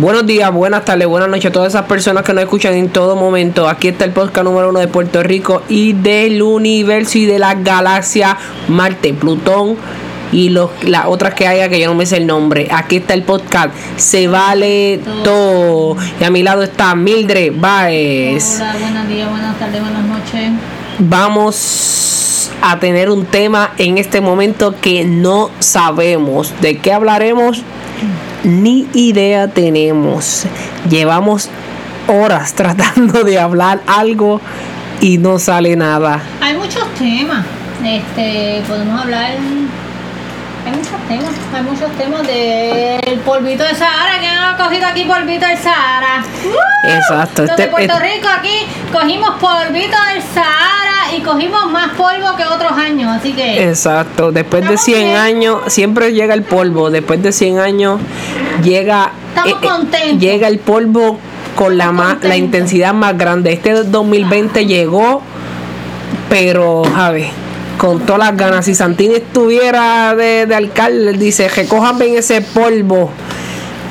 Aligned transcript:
Buenos 0.00 0.24
días, 0.24 0.50
buenas 0.50 0.86
tardes, 0.86 1.06
buenas 1.06 1.28
noches 1.28 1.50
a 1.50 1.52
todas 1.52 1.74
esas 1.74 1.84
personas 1.84 2.24
que 2.24 2.32
nos 2.32 2.44
escuchan 2.44 2.72
en 2.72 2.88
todo 2.88 3.16
momento. 3.16 3.68
Aquí 3.68 3.88
está 3.88 4.06
el 4.06 4.12
podcast 4.12 4.46
número 4.46 4.70
uno 4.70 4.78
de 4.78 4.88
Puerto 4.88 5.22
Rico 5.22 5.62
y 5.68 5.92
del 5.92 6.40
universo 6.40 7.18
y 7.18 7.26
de 7.26 7.38
la 7.38 7.52
galaxia 7.52 8.38
Marte, 8.68 9.12
Plutón 9.12 9.76
y 10.32 10.48
los, 10.48 10.70
las 10.84 11.04
otras 11.04 11.34
que 11.34 11.46
haya 11.46 11.68
que 11.68 11.78
yo 11.78 11.88
no 11.88 11.96
me 11.96 12.06
sé 12.06 12.16
el 12.16 12.26
nombre. 12.26 12.66
Aquí 12.70 12.96
está 12.96 13.12
el 13.12 13.24
podcast. 13.24 13.74
Se 13.98 14.26
vale 14.26 15.02
todo. 15.22 15.98
Y 16.18 16.24
a 16.24 16.30
mi 16.30 16.42
lado 16.42 16.62
está 16.62 16.94
Mildred 16.94 17.52
Baez. 17.60 18.56
Hola, 18.56 18.76
buenos 18.80 19.06
días, 19.06 19.28
buenas 19.28 19.58
tardes, 19.58 19.82
buenas 19.82 20.04
noches. 20.06 20.50
Vamos 20.98 22.50
a 22.62 22.78
tener 22.78 23.10
un 23.10 23.26
tema 23.26 23.72
en 23.76 23.98
este 23.98 24.22
momento 24.22 24.74
que 24.80 25.04
no 25.04 25.50
sabemos. 25.58 26.54
¿De 26.62 26.78
qué 26.78 26.90
hablaremos? 26.90 27.62
Ni 28.44 28.86
idea 28.94 29.48
tenemos. 29.48 30.46
Llevamos 30.88 31.48
horas 32.08 32.54
tratando 32.56 33.24
de 33.24 33.38
hablar 33.38 33.80
algo 33.86 34.40
y 35.00 35.18
no 35.18 35.38
sale 35.38 35.76
nada. 35.76 36.20
Hay 36.40 36.56
muchos 36.56 36.86
temas. 36.98 37.44
Este, 37.84 38.62
podemos 38.66 39.00
hablar. 39.00 39.32
Hay 40.70 40.76
muchos 40.76 41.00
temas, 41.08 41.34
hay 41.52 41.62
muchos 41.62 41.90
temas 41.98 42.26
del 42.26 43.18
polvito 43.20 43.64
de 43.64 43.74
Sahara. 43.74 44.18
¿Quién 44.20 44.32
ha 44.38 44.56
cogido 44.56 44.86
aquí 44.86 45.02
polvito 45.04 45.44
del 45.44 45.58
Sahara? 45.58 46.22
Exacto, 46.84 47.42
Los 47.42 47.50
este- 47.50 47.62
de 47.62 47.68
Puerto 47.68 47.94
Rico 47.98 48.28
aquí 48.38 48.66
cogimos 48.92 49.30
polvito 49.40 49.96
del 50.14 50.22
Sahara 50.22 51.12
y 51.16 51.22
cogimos 51.22 51.70
más 51.72 51.90
polvo 51.94 52.36
que 52.36 52.44
otros 52.44 52.70
años, 52.72 53.10
así 53.16 53.32
que 53.32 53.68
Exacto, 53.68 54.30
después 54.30 54.62
de 54.62 54.74
Estamos 54.74 54.84
100 54.84 55.04
bien. 55.06 55.16
años, 55.16 55.60
siempre 55.66 56.12
llega 56.12 56.34
el 56.34 56.44
polvo, 56.44 56.90
después 56.90 57.20
de 57.20 57.32
100 57.32 57.58
años 57.58 58.00
llega 58.62 59.10
Estamos 59.34 59.60
contentos. 59.60 60.20
llega 60.20 60.46
el 60.46 60.60
polvo 60.60 61.18
con 61.56 61.76
la 61.78 61.90
más, 61.90 62.22
la 62.22 62.36
intensidad 62.36 62.94
más 62.94 63.18
grande. 63.18 63.52
Este 63.52 63.72
2020 63.72 64.66
llegó, 64.66 65.20
pero 66.28 66.82
a 66.96 67.10
ver, 67.10 67.30
con 67.80 68.00
todas 68.00 68.18
las 68.18 68.36
ganas. 68.36 68.66
Si 68.66 68.74
Santini 68.74 69.14
estuviera 69.14 70.14
de, 70.14 70.44
de 70.44 70.54
alcalde, 70.54 71.14
dice, 71.14 71.48
recojan 71.48 71.98
bien 71.98 72.14
ese 72.18 72.42
polvo. 72.42 73.10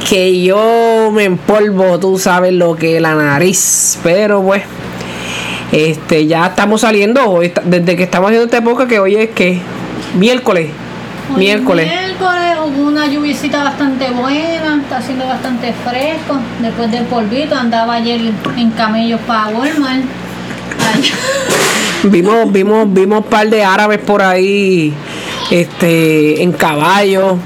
Que 0.07 0.43
yo 0.43 1.09
me 1.11 1.23
empolvo, 1.23 1.99
tú 1.99 2.19
sabes 2.19 2.53
lo 2.53 2.75
que 2.75 2.97
es 2.97 3.01
la 3.01 3.15
nariz. 3.15 3.97
Pero 4.03 4.43
pues, 4.43 4.61
este, 5.71 6.27
ya 6.27 6.45
estamos 6.45 6.81
saliendo. 6.81 7.25
hoy 7.31 7.51
Desde 7.65 7.95
que 7.95 8.03
estamos 8.03 8.27
haciendo 8.27 8.45
esta 8.45 8.57
época, 8.57 8.87
que 8.87 8.99
hoy 8.99 9.15
es 9.15 9.31
que 9.31 9.59
miércoles. 10.15 10.69
Hoy 11.33 11.39
miércoles. 11.39 11.87
Miércoles 11.87 12.57
hubo 12.63 12.87
una 12.89 13.07
lluviecita 13.07 13.63
bastante 13.63 14.11
buena, 14.11 14.81
está 14.83 14.97
haciendo 14.97 15.25
bastante 15.25 15.73
fresco. 15.73 16.39
Después 16.61 16.91
del 16.91 17.05
polvito 17.05 17.55
andaba 17.55 17.95
ayer 17.95 18.21
en 18.55 18.69
camellos 18.71 19.19
para 19.21 19.47
Walmart. 19.47 20.03
Vimos, 22.03 22.51
vimos, 22.51 22.91
vimos 22.93 23.19
un 23.19 23.23
par 23.25 23.49
de 23.49 23.61
árabes 23.63 23.97
por 23.99 24.21
ahí, 24.21 24.93
este, 25.51 26.41
en 26.41 26.53
caballo. 26.53 27.37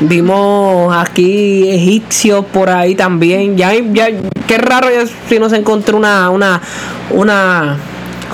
Vimos 0.00 0.94
aquí 0.94 1.70
egipcios 1.70 2.44
por 2.52 2.68
ahí 2.68 2.94
también. 2.94 3.56
Ya, 3.56 3.72
ya, 3.74 4.08
qué 4.46 4.58
raro 4.58 4.88
ya 4.90 5.04
si 5.28 5.38
no 5.38 5.48
se 5.48 5.56
encontró 5.56 5.96
una, 5.96 6.28
una, 6.28 6.60
una 7.10 7.78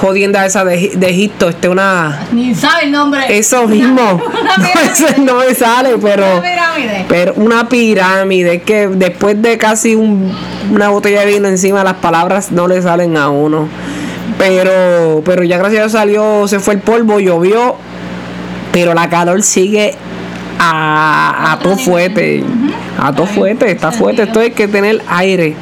jodienda 0.01 0.45
esa 0.45 0.65
de, 0.65 0.91
de 0.97 1.11
Egipto, 1.11 1.49
este, 1.49 1.69
una, 1.69 2.27
Ni 2.33 2.53
sabe 2.57 2.87
el 2.87 2.91
nombre. 2.91 3.21
eso 3.39 3.69
mismo. 3.69 4.03
Una 4.43 4.57
No, 4.57 4.67
ese 4.91 5.21
no 5.21 5.35
me 5.37 5.55
sale, 5.55 5.91
pero, 6.03 6.25
Una 6.39 6.43
pirámide. 6.43 7.05
pero 7.09 7.35
una 7.37 7.69
pirámide 7.69 8.63
que 8.63 8.89
después 8.89 9.41
de 9.41 9.57
casi 9.59 9.95
un- 9.95 10.33
una 10.73 10.89
botella 10.89 11.21
de 11.21 11.27
vino 11.35 11.47
encima, 11.47 11.85
las 11.85 11.95
palabras 11.95 12.51
no 12.51 12.67
le 12.67 12.83
salen 12.83 13.17
a 13.17 13.29
uno. 13.29 13.69
Pero, 14.39 15.23
pero 15.25 15.45
ya 15.45 15.59
gracias 15.59 15.79
a 15.79 15.83
Dios 15.83 15.93
salió, 15.93 16.49
se 16.49 16.59
fue 16.61 16.75
el 16.75 16.81
polvo, 16.81 17.21
llovió, 17.21 17.77
pero 18.73 18.95
la 18.95 19.09
calor 19.09 19.43
sigue 19.43 19.95
a, 20.59 21.53
a 21.53 21.59
todo 21.59 21.77
fuerte. 21.77 22.43
A 23.01 23.13
todo 23.13 23.27
fuerte, 23.27 23.71
está 23.71 23.93
fuerte. 23.93 24.23
Esto 24.23 24.41
hay 24.41 24.51
que 24.53 24.69
tener 24.69 25.03
aire, 25.09 25.55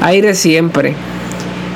aire 0.00 0.34
siempre. 0.34 0.94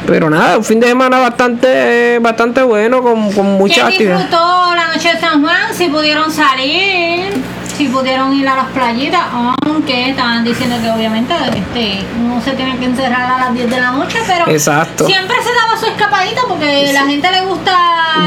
Pero 0.06 0.30
nada, 0.30 0.58
un 0.58 0.64
fin 0.64 0.78
de 0.78 0.86
semana 0.86 1.18
bastante, 1.18 2.18
bastante 2.20 2.62
bueno, 2.62 3.02
con, 3.02 3.32
con 3.32 3.46
mucha 3.58 3.74
¿Quién 3.74 3.86
actividad. 3.86 4.16
disfrutó 4.18 4.74
la 4.74 4.86
noche 4.94 5.12
de 5.12 5.20
San 5.20 5.42
Juan? 5.42 5.74
Si 5.74 5.88
pudieron 5.88 6.30
salir, 6.30 7.32
si 7.76 7.88
pudieron 7.88 8.32
ir 8.34 8.48
a 8.48 8.56
las 8.56 8.66
playitas, 8.68 9.20
aunque 9.32 10.10
estaban 10.10 10.44
diciendo 10.44 10.76
que 10.80 10.90
obviamente 10.90 11.34
este, 11.54 12.04
no 12.18 12.40
se 12.40 12.52
tiene 12.52 12.76
que 12.78 12.86
encerrar 12.86 13.32
a 13.32 13.38
las 13.38 13.54
10 13.54 13.70
de 13.70 13.80
la 13.80 13.90
noche, 13.90 14.18
pero 14.26 14.48
Exacto. 14.48 15.06
siempre 15.06 15.36
se 15.42 15.50
daba 15.52 15.78
su 15.78 15.86
escapadita 15.86 16.42
porque 16.48 16.90
la 16.92 17.06
gente 17.06 17.30
le 17.30 17.40
gusta. 17.42 17.76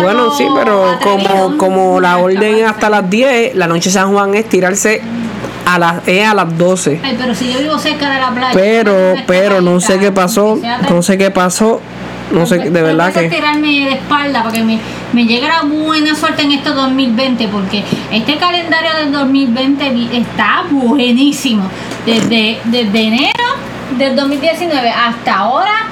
Bueno, 0.02 0.32
sí, 0.36 0.46
pero 0.56 1.00
como, 1.02 1.58
como 1.58 2.00
la 2.00 2.18
orden 2.18 2.66
hasta 2.66 2.90
las 2.90 3.10
10, 3.10 3.56
la 3.56 3.68
noche 3.68 3.90
San 3.90 4.12
Juan 4.12 4.36
es 4.36 4.48
tirarse 4.48 5.02
a 5.66 5.80
las, 5.80 6.08
es 6.08 6.28
a 6.28 6.34
las 6.34 6.58
12. 6.58 7.02
Ay, 7.04 7.16
pero 7.20 7.34
si 7.34 7.52
yo 7.52 7.60
vivo 7.60 7.78
cerca 7.80 8.10
de 8.12 8.20
la 8.20 8.30
playa. 8.32 8.52
Pero, 8.54 9.16
pero 9.26 9.62
no 9.62 9.80
sé 9.80 10.00
qué 10.00 10.12
pasó, 10.12 10.60
no 10.90 11.02
sé 11.02 11.18
qué 11.18 11.32
pasó, 11.32 11.82
no 12.32 12.46
sé, 12.46 12.58
de 12.58 12.82
verdad 12.82 13.12
que... 13.14 13.30
tirarme 13.30 13.68
de 13.86 13.92
espalda 13.94 14.44
para 14.44 14.54
que 14.56 14.64
me, 14.64 14.80
me 15.14 15.26
llegue 15.26 15.48
la 15.48 15.62
buena 15.64 16.16
suerte 16.16 16.44
en 16.44 16.52
este 16.52 16.70
2020 16.70 17.48
porque 17.48 17.84
este 18.12 18.38
calendario 18.38 18.92
del 19.00 19.12
2020 19.12 19.90
vi- 19.92 20.10
está 20.14 20.64
buenísimo. 20.70 21.70
Desde, 22.06 22.60
desde 22.66 23.02
enero 23.08 23.46
del 23.98 24.16
2019 24.16 24.90
hasta 24.90 25.36
ahora 25.38 25.88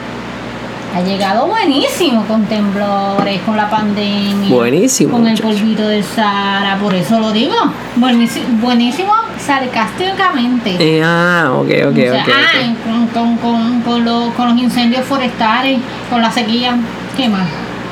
ha 0.98 1.02
llegado 1.02 1.46
buenísimo 1.46 2.26
con 2.26 2.44
temblores, 2.46 3.42
con 3.42 3.56
la 3.56 3.70
pandemia. 3.70 4.50
Buenísimo, 4.50 5.12
Con 5.12 5.28
el 5.28 5.40
polvito 5.40 5.88
del 5.88 6.04
Sahara, 6.04 6.78
por 6.78 6.96
eso 6.96 7.20
lo 7.20 7.32
digo. 7.32 7.54
Buenísimo, 7.96 8.46
buenísimo 8.60 9.14
sarcásticamente. 9.38 10.76
Eh, 10.80 11.04
ah, 11.06 11.52
ok, 11.54 11.70
ok, 11.90 11.92
O 11.92 11.96
sea, 11.96 12.24
ok. 12.24 12.30
ah, 12.34 12.74
con, 12.84 13.08
con, 13.08 13.38
con, 13.38 13.82
con 13.82 14.06
los, 14.06 14.34
con 14.34 14.50
los 14.50 14.58
incendios 14.58 15.06
forestales, 15.06 15.80
con 16.10 16.20
la 16.22 16.32
sequía, 16.32 16.76
¿qué 17.16 17.30
más? 17.30 17.48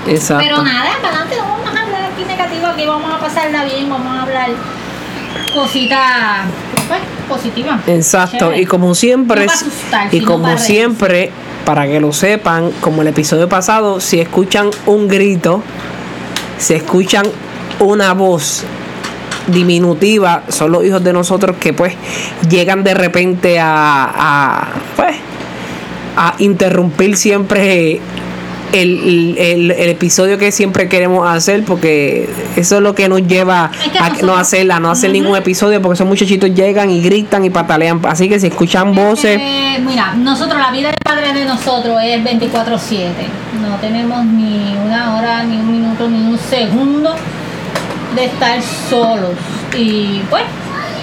Exacto. 0.07 0.43
Pero 0.43 0.63
nada, 0.63 0.89
para 0.99 1.17
adelante, 1.17 1.35
no 1.37 1.43
vamos 1.47 1.67
a 1.79 1.83
hablar 1.83 2.01
aquí 2.11 2.25
negativo, 2.27 2.65
aquí 2.65 2.87
vamos 2.87 3.13
a 3.13 3.19
pasarla 3.19 3.65
bien, 3.65 3.87
vamos 3.87 4.17
a 4.17 4.23
hablar 4.23 4.49
cositas 5.53 5.99
pues, 6.87 7.01
positivas. 7.27 7.81
Exacto, 7.87 8.37
Chévere. 8.37 8.61
y 8.61 8.65
como 8.65 8.95
siempre, 8.95 9.45
No 9.45 9.51
asustar, 9.51 10.13
y 10.13 10.21
como 10.21 10.43
para 10.43 10.57
siempre, 10.57 11.31
para 11.65 11.87
que 11.87 11.99
lo 11.99 12.13
sepan, 12.13 12.71
como 12.81 13.01
el 13.01 13.07
episodio 13.09 13.49
pasado, 13.49 13.99
si 13.99 14.19
escuchan 14.19 14.69
un 14.85 15.07
grito, 15.07 15.61
si 16.57 16.73
escuchan 16.73 17.25
una 17.79 18.13
voz 18.13 18.63
diminutiva, 19.47 20.43
son 20.49 20.71
los 20.71 20.83
hijos 20.83 21.03
de 21.03 21.13
nosotros 21.13 21.57
que 21.57 21.73
pues 21.73 21.93
llegan 22.49 22.83
de 22.83 22.93
repente 22.93 23.59
a, 23.59 24.11
a 24.15 24.67
pues 24.95 25.15
a 26.17 26.35
interrumpir 26.39 27.17
siempre 27.17 27.99
el, 28.73 29.35
el- 29.37 29.71
el 29.71 29.89
episodio 29.89 30.37
que 30.37 30.51
siempre 30.51 30.89
queremos 30.89 31.27
hacer 31.27 31.63
porque 31.63 32.27
eso 32.55 32.75
es 32.77 32.81
lo 32.81 32.93
que 32.95 33.07
nos 33.07 33.25
lleva 33.25 33.71
Es 33.73 33.91
que 33.91 33.97
a 33.97 34.01
nosotros- 34.09 34.23
no 34.23 34.35
hacerla, 34.37 34.79
no 34.79 34.89
hacer 34.91 35.11
ningún 35.11 35.37
episodio 35.37 35.81
porque 35.81 35.95
esos 35.95 36.07
muchachitos 36.07 36.53
llegan 36.53 36.89
y 36.89 37.01
gritan 37.01 37.45
y 37.45 37.49
patalean. 37.49 38.01
Así 38.05 38.27
que 38.29 38.39
si 38.39 38.47
escuchan 38.47 38.93
voces, 38.93 39.39
Eh, 39.41 39.79
mira, 39.85 40.13
nosotros, 40.15 40.59
la 40.59 40.71
vida 40.71 40.89
del 40.89 40.97
padre 41.03 41.33
de 41.33 41.45
nosotros 41.45 41.99
es 42.03 42.23
24-7. 42.23 43.27
No 43.61 43.75
tenemos 43.77 44.23
ni 44.25 44.75
una 44.85 45.17
hora, 45.17 45.43
ni 45.43 45.57
un 45.57 45.71
minuto, 45.71 46.07
ni 46.09 46.17
un 46.17 46.37
segundo 46.37 47.15
de 48.15 48.25
estar 48.25 48.61
solos. 48.89 49.31
Y 49.77 50.21
pues, 50.29 50.43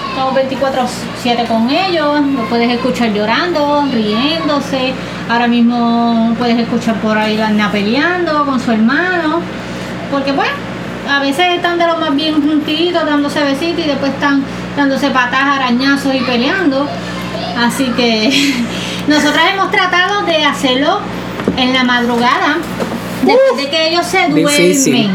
estamos 0.09 0.33
24-7 0.35 1.45
con 1.47 1.69
ellos. 1.69 2.21
Lo 2.35 2.43
puedes 2.49 2.69
escuchar 2.71 3.13
llorando, 3.13 3.85
riéndose. 3.93 4.93
Ahora 5.29 5.47
mismo 5.47 6.35
puedes 6.37 6.59
escuchar 6.59 6.95
por 6.95 7.17
ahí 7.17 7.37
la 7.37 7.71
peleando 7.71 8.45
con 8.45 8.59
su 8.59 8.71
hermano. 8.71 9.39
Porque 10.11 10.33
pues, 10.33 10.49
a 11.09 11.19
veces 11.19 11.45
están 11.55 11.77
de 11.77 11.87
lo 11.87 11.97
más 11.97 12.15
bien 12.15 12.41
juntitos, 12.41 13.05
dándose 13.05 13.43
besitos 13.43 13.85
y 13.85 13.87
después 13.87 14.11
están 14.11 14.43
dándose 14.75 15.09
patas, 15.09 15.41
arañazos 15.41 16.13
y 16.13 16.19
peleando. 16.19 16.87
Así 17.57 17.85
que 17.95 18.53
nosotras 19.07 19.43
hemos 19.53 19.71
tratado 19.71 20.23
de 20.23 20.45
hacerlo 20.45 20.99
en 21.57 21.73
la 21.73 21.83
madrugada, 21.83 22.57
después 23.23 23.57
de 23.57 23.69
que 23.69 23.89
ellos 23.89 24.05
se 24.05 24.27
duermen. 24.29 24.45
Difícil. 24.45 25.09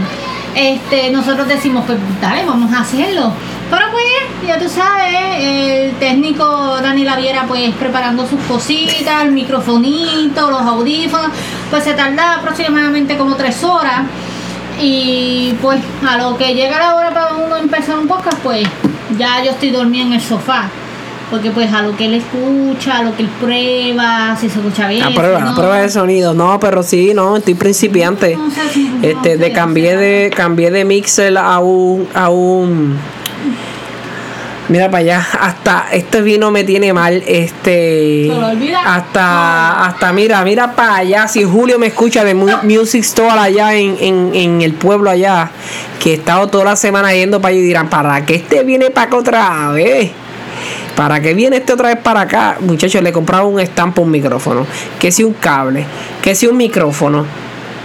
Este, 0.54 1.10
nosotros 1.10 1.46
decimos, 1.46 1.84
pues 1.86 1.98
dale, 2.20 2.44
vamos 2.44 2.72
a 2.72 2.80
hacerlo. 2.80 3.32
Pero 3.70 3.82
pues, 3.92 4.04
ya 4.46 4.58
tú 4.58 4.68
sabes, 4.68 5.14
el 5.40 5.92
técnico 5.96 6.78
Dani 6.80 7.04
Laviera 7.04 7.44
pues 7.46 7.74
preparando 7.74 8.26
sus 8.26 8.40
cositas, 8.42 9.24
el 9.24 9.32
microfonito, 9.32 10.50
los 10.50 10.62
audífonos, 10.62 11.30
pues 11.70 11.84
se 11.84 11.92
tarda 11.92 12.36
aproximadamente 12.36 13.18
como 13.18 13.36
tres 13.36 13.62
horas. 13.62 14.02
Y 14.80 15.54
pues 15.60 15.80
a 16.08 16.16
lo 16.18 16.38
que 16.38 16.54
llega 16.54 16.78
la 16.78 16.94
hora 16.94 17.12
para 17.12 17.34
uno 17.34 17.56
empezar 17.56 17.98
un 17.98 18.06
podcast, 18.06 18.38
pues 18.38 18.66
ya 19.18 19.42
yo 19.44 19.50
estoy 19.50 19.70
dormida 19.70 20.04
en 20.04 20.12
el 20.14 20.20
sofá. 20.20 20.70
porque 21.30 21.50
pues 21.50 21.70
a 21.74 21.82
lo 21.82 21.94
que 21.94 22.06
él 22.06 22.14
escucha, 22.14 22.98
a 22.98 23.02
lo 23.02 23.14
que 23.14 23.24
él 23.24 23.28
prueba, 23.40 24.34
si 24.40 24.48
se 24.48 24.60
escucha 24.60 24.88
bien. 24.88 25.02
A 25.02 25.10
prueba, 25.10 25.38
si 25.38 25.44
no. 25.44 25.50
a 25.50 25.54
prueba 25.54 25.76
de 25.78 25.90
sonido. 25.90 26.32
No, 26.32 26.58
pero 26.58 26.82
sí, 26.82 27.12
no, 27.12 27.36
estoy 27.36 27.54
principiante. 27.54 28.34
No 28.36 28.46
no 28.46 29.06
Este, 29.06 29.36
de 29.36 29.52
cambié 29.52 29.96
de 29.96 30.30
cambié 30.34 30.70
de 30.70 30.86
mixer 30.86 31.36
a 31.36 31.58
un 31.58 32.08
a 32.14 32.30
un 32.30 32.96
Mira 34.68 34.90
para 34.90 34.98
allá, 34.98 35.26
hasta 35.40 35.86
este 35.92 36.20
vino 36.20 36.50
me 36.50 36.62
tiene 36.62 36.92
mal, 36.92 37.22
este 37.26 38.26
hasta 38.84 39.86
hasta 39.86 40.12
mira, 40.12 40.44
mira 40.44 40.72
para 40.76 40.96
allá, 40.96 41.26
si 41.26 41.42
Julio 41.44 41.78
me 41.78 41.86
escucha 41.86 42.22
de 42.22 42.34
Mu- 42.34 42.62
Music 42.64 43.00
Store 43.02 43.38
allá 43.40 43.74
en, 43.74 43.96
en, 43.98 44.30
en 44.34 44.60
el 44.60 44.74
pueblo 44.74 45.08
allá, 45.08 45.50
que 46.00 46.10
he 46.10 46.14
estado 46.14 46.48
toda 46.48 46.64
la 46.66 46.76
semana 46.76 47.14
yendo 47.14 47.40
para 47.40 47.52
allá 47.52 47.60
y 47.60 47.66
dirán, 47.66 47.88
¿para 47.88 48.26
qué 48.26 48.34
este 48.34 48.62
viene 48.62 48.90
para 48.90 49.06
acá 49.06 49.16
otra 49.16 49.68
vez? 49.70 50.10
¿Para 50.96 51.20
qué 51.20 51.32
viene 51.32 51.56
este 51.58 51.72
otra 51.72 51.88
vez 51.88 51.98
para 52.02 52.22
acá? 52.22 52.56
Muchachos, 52.60 53.00
le 53.02 53.12
compraba 53.12 53.46
un 53.46 53.60
estampo, 53.60 54.02
un 54.02 54.10
micrófono. 54.10 54.66
Que 54.98 55.12
si 55.12 55.22
un 55.22 55.32
cable. 55.34 55.84
Que 56.20 56.34
si 56.34 56.48
un 56.48 56.56
micrófono. 56.56 57.24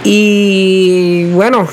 Y 0.06 1.24
bueno, 1.32 1.66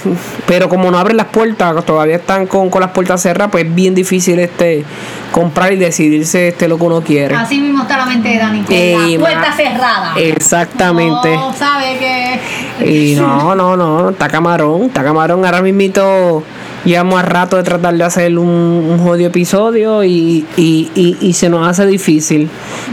pero 0.48 0.69
como 0.69 0.89
no 0.89 0.98
abren 0.98 1.18
las 1.18 1.28
puertas, 1.28 1.86
todavía 1.86 2.16
están 2.16 2.48
con, 2.48 2.69
con 2.69 2.80
las 2.80 2.92
puertas 2.92 3.22
cerradas, 3.22 3.51
pues 3.51 3.66
es 3.66 3.75
bien 3.75 3.94
difícil 3.94 4.39
este 4.39 4.86
comprar 5.33 5.74
y 5.74 5.75
decidirse 5.75 6.48
este 6.48 6.69
lo 6.69 6.78
que 6.78 6.83
uno 6.86 7.01
quiere. 7.01 7.36
Así 7.36 7.60
mismo 7.60 7.83
está 7.83 7.98
la 7.98 8.06
mente 8.06 8.30
de 8.30 8.38
Dani, 8.38 8.62
con 8.62 8.74
Ey, 8.74 9.18
la 9.18 9.19
puerta 9.19 9.54
cerrada. 9.54 10.13
Exactamente. 10.16 11.36
No 11.36 11.54
sabe 11.54 11.98
que. 12.00 13.12
Y 13.12 13.16
no, 13.16 13.54
no, 13.54 13.75
no, 13.75 14.12
está 14.12 14.30
camarón, 14.30 14.84
está 14.84 15.04
camarón. 15.04 15.44
Ahora 15.44 15.62
mismito 15.62 16.44
llevamos 16.86 17.19
a 17.19 17.24
rato 17.24 17.57
de 17.57 17.63
tratar 17.63 17.94
de 17.95 18.04
hacer 18.04 18.38
un, 18.38 18.48
un 18.50 19.00
jodido 19.00 19.30
episodio 19.30 20.04
y, 20.04 20.45
y, 20.57 20.89
y, 20.95 21.18
y 21.22 21.33
se 21.33 21.50
nos 21.50 21.68
hace 21.68 21.86
difícil. 21.86 22.50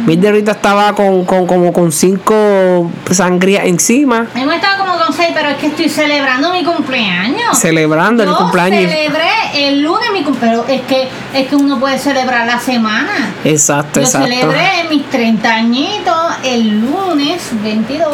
Milde 0.07 0.29
ahorita 0.29 0.53
estaba 0.53 0.95
con, 0.95 1.25
con 1.25 1.47
como 1.47 1.73
con 1.73 1.93
cinco 1.93 2.91
sangrías 3.11 3.65
encima, 3.67 4.27
Hemos 4.35 4.55
estado 4.55 4.85
como 4.85 4.99
con 4.99 5.13
seis, 5.13 5.31
pero 5.35 5.49
es 5.51 5.57
que 5.57 5.67
estoy 5.69 5.89
celebrando 5.89 6.53
mi 6.53 6.65
cumpleaños. 6.65 7.59
celebrando 7.59 8.23
el 8.23 8.31
cumpleaños. 8.31 8.91
celebré 8.91 9.29
el 9.55 9.83
lunes 9.83 10.09
mi 10.13 10.23
cumpleaños, 10.23 10.65
pero 10.67 10.79
es 10.79 10.83
que, 10.87 11.09
es 11.35 11.49
que 11.49 11.57
uno 11.57 11.79
puede 11.81 11.99
celebrar 11.99 12.47
la 12.47 12.59
semana. 12.61 13.33
Exacto, 13.45 14.01
Yo 14.01 14.07
exacto. 14.07 14.29
celebré 14.29 14.69
mis 14.91 15.05
30 15.11 15.51
añitos 15.53 16.15
el 16.45 16.81
lunes 16.81 17.43
22, 17.63 18.09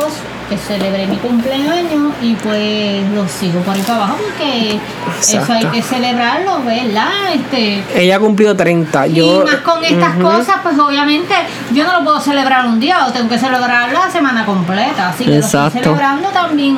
que 0.55 0.59
celebré 0.59 1.07
mi 1.07 1.17
cumpleaños 1.17 2.13
y 2.23 2.35
pues 2.35 3.03
lo 3.13 3.27
sigo 3.29 3.61
por 3.61 3.75
ahí 3.75 3.83
para 3.83 3.97
abajo 4.05 4.17
porque 4.23 4.79
eso 5.21 5.53
hay 5.53 5.65
que 5.67 5.83
celebrarlo, 5.83 6.63
¿verdad? 6.65 7.09
Este, 7.35 7.83
Ella 7.95 8.19
cumplió 8.19 8.57
30. 8.57 9.07
Yo, 9.09 9.43
y 9.43 9.45
más 9.45 9.57
con 9.57 9.85
estas 9.85 10.17
cosas, 10.17 10.57
pues 10.63 10.79
obviamente 10.79 11.35
yo 11.73 11.85
no 11.85 11.99
lo 11.99 12.05
puedo 12.05 12.21
celebrar 12.21 12.67
un 12.67 12.79
día, 12.79 13.01
lo 13.05 13.13
tengo 13.13 13.29
que 13.29 13.39
celebrar 13.39 13.93
la 13.93 14.11
semana 14.11 14.45
completa. 14.47 15.09
Así 15.09 15.25
que 15.25 15.31
lo 15.31 15.37
Exacto. 15.37 15.79
estoy 15.79 15.83
celebrando 15.83 16.29
también 16.29 16.77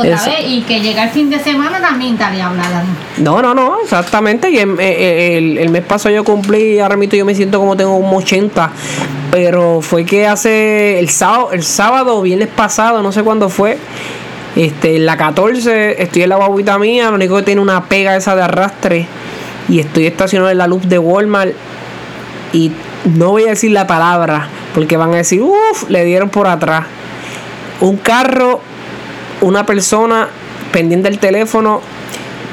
otra 0.00 0.14
Esa- 0.14 0.30
vez. 0.30 0.40
Y 0.46 0.62
que 0.62 0.80
llega 0.80 1.04
el 1.04 1.10
fin 1.10 1.30
de 1.30 1.38
semana 1.38 1.80
también 1.80 2.16
y 2.18 2.40
hablar. 2.40 2.84
No, 3.18 3.42
no, 3.42 3.54
no, 3.54 3.78
exactamente. 3.82 4.50
Y 4.50 4.58
el, 4.58 4.78
el- 4.80 5.58
el 5.58 5.68
mes 5.70 5.82
pasado 5.82 6.14
yo 6.14 6.24
cumplí, 6.24 6.78
ahora 6.80 6.96
mismo 6.96 7.16
yo 7.16 7.24
me 7.24 7.34
siento 7.34 7.58
como 7.58 7.76
tengo 7.76 8.00
como 8.00 8.16
80. 8.18 8.70
Pero 9.30 9.80
fue 9.82 10.04
que 10.04 10.26
hace 10.26 10.98
el 10.98 11.08
sábado, 11.10 11.50
el 11.52 11.62
sábado, 11.62 12.22
viernes 12.22 12.48
pasado, 12.48 13.02
no 13.02 13.12
sé 13.12 13.22
cuándo 13.22 13.48
fue. 13.48 13.78
Este, 14.56 14.96
en 14.96 15.06
la 15.06 15.16
14, 15.16 16.02
estoy 16.02 16.22
en 16.22 16.30
la 16.30 16.36
guaguita 16.36 16.78
mía, 16.78 17.10
lo 17.10 17.16
único 17.16 17.36
que 17.36 17.42
tiene 17.42 17.60
una 17.60 17.84
pega 17.84 18.16
esa 18.16 18.34
de 18.34 18.42
arrastre. 18.42 19.06
Y 19.68 19.80
estoy 19.80 20.06
estacionado 20.06 20.50
en 20.50 20.58
la 20.58 20.66
luz 20.66 20.88
de 20.88 20.98
Walmart. 20.98 21.52
Y 22.52 22.72
no 23.04 23.30
voy 23.32 23.44
a 23.44 23.48
decir 23.50 23.70
la 23.72 23.86
palabra, 23.86 24.48
porque 24.74 24.96
van 24.96 25.12
a 25.12 25.16
decir, 25.16 25.42
uff, 25.42 25.88
le 25.90 26.04
dieron 26.06 26.30
por 26.30 26.46
atrás. 26.46 26.86
Un 27.80 27.98
carro, 27.98 28.60
una 29.40 29.66
persona 29.66 30.28
pendiente 30.72 31.08
del 31.08 31.18
teléfono, 31.18 31.80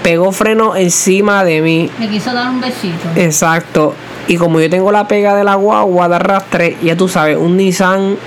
pegó 0.04 0.32
freno 0.32 0.76
encima 0.76 1.44
de 1.44 1.62
mí. 1.62 1.90
Me 2.00 2.10
quiso 2.10 2.34
dar 2.34 2.50
un 2.50 2.62
besito. 2.62 3.10
Exacto. 3.16 3.96
Y 4.28 4.38
como 4.38 4.60
yo 4.60 4.70
tengo 4.70 4.92
la 4.92 5.08
pega 5.08 5.36
de 5.36 5.44
la 5.44 5.56
guagua 5.56 6.08
de 6.10 6.16
arrastre, 6.16 6.78
ya 6.84 6.96
tú 6.96 7.08
sabes, 7.08 7.38
un 7.38 7.58
Nissan, 7.58 8.18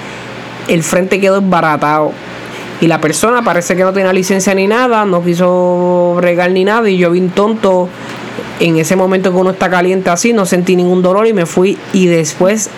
el 0.69 0.83
frente 0.83 1.21
quedó 1.21 1.39
embaratado. 1.39 2.13
Y 2.81 2.87
la 2.87 3.01
persona 3.01 3.43
parece 3.43 3.75
que 3.75 3.83
no 3.83 3.93
tenía 3.93 4.13
licencia 4.13 4.55
ni 4.55 4.69
nada, 4.69 5.05
no 5.05 5.25
quiso 5.25 6.15
bregar 6.17 6.53
ni 6.53 6.65
nada. 6.65 6.89
Y 6.89 6.97
yo 6.99 7.11
vi 7.11 7.21
un 7.21 7.31
tonto. 7.31 7.89
En 8.61 8.77
ese 8.77 8.97
momento 8.97 9.31
que 9.31 9.37
uno 9.37 9.51
está 9.51 9.71
caliente 9.71 10.11
así, 10.11 10.33
no 10.33 10.45
sentí 10.45 10.75
ningún 10.75 11.01
dolor 11.01 11.27
y 11.27 11.33
me 11.33 11.47
fui. 11.47 11.79
Y 11.93 12.07
después, 12.07 12.71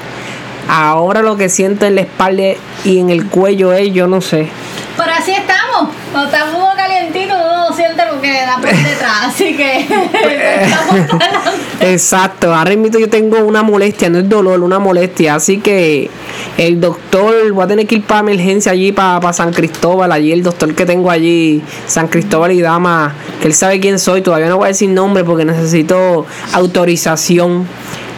ahora 0.69 1.23
lo 1.23 1.37
que 1.39 1.49
siento 1.49 1.87
en 1.87 1.95
la 1.95 2.03
espalda 2.03 2.43
y 2.85 2.99
en 2.99 3.09
el 3.09 3.27
cuello 3.27 3.73
es, 3.73 3.93
yo 3.93 4.07
no 4.07 4.21
sé. 4.21 4.49
Pero 4.97 5.11
así 5.13 5.33
estamos. 5.33 5.95
Cuando 6.13 6.31
estamos 6.31 6.75
calientitos 6.75 7.37
uno 7.37 7.69
no 7.69 7.77
siente 7.77 8.03
lo 8.07 8.21
que 8.21 8.33
da 8.33 8.57
por 8.57 8.71
detrás. 8.71 9.27
Así 9.27 9.57
que 9.57 9.81
estamos 9.81 11.07
para 11.11 11.27
adelante. 11.27 11.61
Exacto, 11.81 12.55
ahora 12.55 12.77
mismo 12.77 12.99
yo 12.99 13.09
tengo 13.09 13.39
una 13.39 13.63
molestia, 13.63 14.11
no 14.11 14.19
es 14.19 14.29
dolor, 14.29 14.61
una 14.61 14.79
molestia. 14.79 15.37
Así 15.37 15.59
que 15.59 16.11
el 16.59 16.81
doctor, 16.81 17.53
voy 17.53 17.65
a 17.65 17.67
tener 17.67 17.87
que 17.87 17.97
ir 17.97 18.05
para 18.05 18.21
emergencia 18.21 18.73
allí, 18.73 18.93
para, 18.93 19.33
San 19.33 19.53
Cristóbal. 19.53 20.13
Allí 20.13 20.33
el 20.33 20.43
doctor 20.43 20.75
que 20.75 20.85
tengo 20.85 21.11
allí, 21.11 21.63
San 21.87 22.09
Cristóbal 22.09 22.53
y 22.53 22.61
Dama, 22.61 23.15
que 23.41 23.49
él 23.49 23.55
sabe 23.55 23.81
quién 23.81 23.99
soy. 23.99 24.23
Todavía 24.23 24.49
no 24.49 24.59
voy 24.59 24.67
a 24.67 24.69
decir 24.69 24.91
nombre 24.91 25.25
porque 25.25 25.45
necesito 25.45 26.27
autorización 26.53 27.67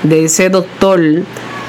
de 0.03 0.25
ese 0.25 0.51
doctor. 0.51 1.01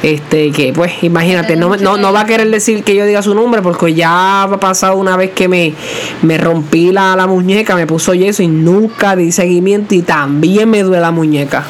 Este, 0.04 0.52
que 0.52 0.74
pues 0.74 1.02
imagínate, 1.02 1.56
no, 1.56 1.78
no, 1.78 1.96
no 1.96 2.12
va 2.12 2.22
a 2.22 2.26
querer 2.26 2.50
decir 2.50 2.84
que 2.84 2.94
yo 2.94 3.06
diga 3.06 3.22
su 3.22 3.34
nombre 3.34 3.62
porque 3.62 3.94
ya 3.94 4.44
ha 4.44 4.60
pasado 4.60 4.98
una 4.98 5.16
vez 5.16 5.32
que 5.32 5.48
me, 5.48 5.74
me 6.22 6.38
rompí 6.38 6.92
la, 6.92 7.16
la 7.16 7.26
muñeca, 7.26 7.74
me 7.74 7.88
puso 7.88 8.14
yeso 8.14 8.44
y 8.44 8.50
nunca 8.50 9.16
di 9.16 9.32
seguimiento 9.32 9.96
y 9.96 10.02
también 10.02 10.70
me 10.70 10.84
duele 10.84 11.00
la 11.00 11.12
muñeca. 11.12 11.64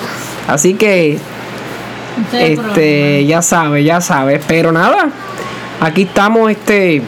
Así 0.48 0.74
que, 0.74 1.20
este, 2.34 3.26
ya 3.28 3.44
sabes, 3.44 3.86
ya 3.86 4.02
sabes. 4.02 4.42
Pero 4.48 4.72
nada, 4.72 5.10
aquí 5.80 6.02
estamos, 6.02 6.50
este, 6.50 7.04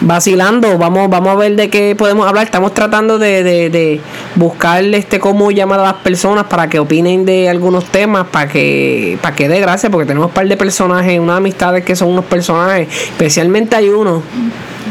vacilando. 0.00 0.78
Vamos, 0.78 1.10
vamos 1.10 1.32
a 1.32 1.34
ver 1.36 1.56
de 1.56 1.70
qué 1.70 1.94
podemos 1.96 2.26
hablar. 2.26 2.44
Estamos 2.44 2.74
tratando 2.74 3.18
de, 3.18 3.42
de, 3.42 3.70
de 3.70 4.00
buscar 4.34 4.84
este 4.84 5.18
cómo 5.18 5.50
llamar 5.50 5.80
a 5.80 5.84
las 5.84 5.94
personas 5.94 6.44
para 6.44 6.68
que 6.68 6.78
opinen 6.78 7.24
de 7.24 7.48
algunos 7.48 7.84
temas, 7.86 8.26
para 8.28 8.48
que, 8.48 9.18
para 9.22 9.34
que 9.34 9.48
dé 9.48 9.60
gracia, 9.60 9.90
porque 9.90 10.06
tenemos 10.06 10.28
un 10.28 10.34
par 10.34 10.46
de 10.46 10.56
personajes, 10.56 11.18
unas 11.18 11.38
amistades 11.38 11.84
que 11.84 11.96
son 11.96 12.08
unos 12.08 12.24
personajes. 12.24 12.88
Especialmente 12.88 13.76
hay 13.76 13.88
uno, 13.88 14.22